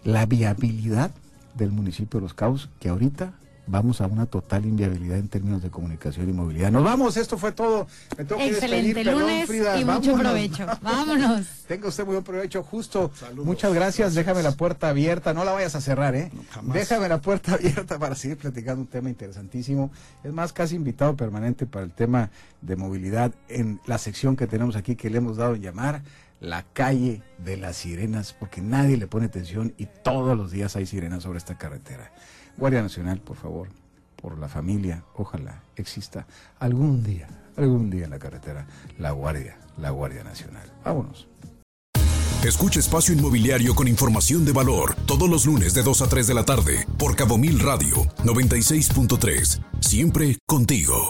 la 0.06 0.26
viabilidad 0.26 1.12
del 1.54 1.72
municipio 1.72 2.22
de 2.22 2.24
Los 2.24 2.34
Cabos, 2.34 2.70
que 2.80 2.88
ahorita 2.88 3.34
vamos 3.66 4.02
a 4.02 4.08
una 4.08 4.26
total 4.26 4.66
inviabilidad 4.66 5.18
en 5.18 5.30
términos 5.30 5.62
de 5.62 5.70
comunicación 5.70 6.30
y 6.30 6.34
movilidad. 6.34 6.72
Nos 6.72 6.84
vamos, 6.84 7.18
esto 7.18 7.38
fue 7.38 7.52
todo. 7.52 7.88
Me 8.18 8.26
tengo 8.26 8.40
que 8.40 8.48
Excelente 8.48 8.88
despedir, 8.88 9.06
perdón, 9.06 9.22
lunes 9.22 9.48
Frida, 9.48 9.80
y 9.80 9.86
mucho 9.86 10.12
vámonos. 10.12 10.20
provecho. 10.20 10.66
Vámonos. 10.82 11.48
Tenga 11.68 11.88
usted 11.88 12.06
muy 12.06 12.14
buen 12.16 12.24
provecho, 12.24 12.64
justo. 12.64 13.12
Saludos. 13.16 13.46
Muchas 13.46 13.74
gracias. 13.74 13.84
Gracias. 13.84 14.16
Déjame 14.16 14.44
la 14.44 14.52
puerta 14.52 14.90
abierta. 14.90 15.34
No 15.34 15.46
la 15.46 15.52
vayas 15.54 15.76
a 15.76 15.82
cerrar, 15.82 16.16
¿eh? 16.16 16.32
No, 16.34 16.44
jamás. 16.50 16.74
Déjame 16.74 17.08
la 17.08 17.22
puerta 17.22 17.54
abierta 17.56 17.98
para 18.00 18.16
seguir 18.16 18.38
platicando 18.38 18.82
un 18.82 18.88
tema 18.88 19.10
interesantísimo. 19.10 19.92
Es 20.24 20.34
más, 20.34 20.54
casi 20.54 20.76
invitado 20.76 21.16
permanente 21.16 21.66
para 21.66 21.86
el 21.86 21.94
tema 21.94 22.32
de 22.62 22.76
movilidad 22.76 23.34
en 23.48 23.80
la 23.86 23.98
sección 23.98 24.36
que 24.36 24.48
tenemos 24.48 24.76
aquí 24.76 24.96
que 24.96 25.10
le 25.10 25.18
hemos 25.20 25.38
dado 25.38 25.56
en 25.56 25.62
llamar 25.62 26.02
la 26.40 26.64
calle 26.74 27.22
de 27.38 27.56
las 27.56 27.78
sirenas, 27.78 28.34
porque 28.38 28.62
nadie 28.62 28.98
le 28.98 29.08
pone 29.08 29.28
atención 29.28 29.74
y 29.78 29.88
todos 30.04 30.38
los 30.38 30.52
días 30.52 30.76
hay 30.76 30.86
sirenas 30.86 31.24
sobre 31.24 31.38
esta 31.38 31.58
carretera. 31.58 32.12
Guardia 32.58 32.82
Nacional, 32.82 33.20
por 33.20 33.38
favor, 33.38 33.68
por 34.22 34.38
la 34.38 34.48
familia, 34.48 35.04
ojalá 35.16 35.64
exista 35.76 36.26
algún 36.60 37.04
día, 37.04 37.28
algún 37.58 37.90
día 37.90 38.06
en 38.06 38.12
la 38.12 38.20
carretera, 38.20 38.66
la 39.00 39.12
Guardia, 39.12 39.58
la 39.78 39.90
Guardia 39.90 40.24
Nacional. 40.24 40.72
Vámonos. 40.84 41.28
Escucha 42.44 42.80
Espacio 42.80 43.14
Inmobiliario 43.14 43.74
con 43.74 43.88
información 43.88 44.44
de 44.44 44.52
valor 44.52 44.96
todos 45.06 45.30
los 45.30 45.46
lunes 45.46 45.74
de 45.74 45.82
2 45.82 46.02
a 46.02 46.10
3 46.10 46.28
de 46.28 46.34
la 46.34 46.44
tarde 46.44 46.86
por 46.98 47.16
Cabo 47.16 47.38
Mil 47.38 47.60
Radio 47.60 47.96
96.3. 48.24 49.64
Siempre 49.80 50.38
contigo. 50.46 51.10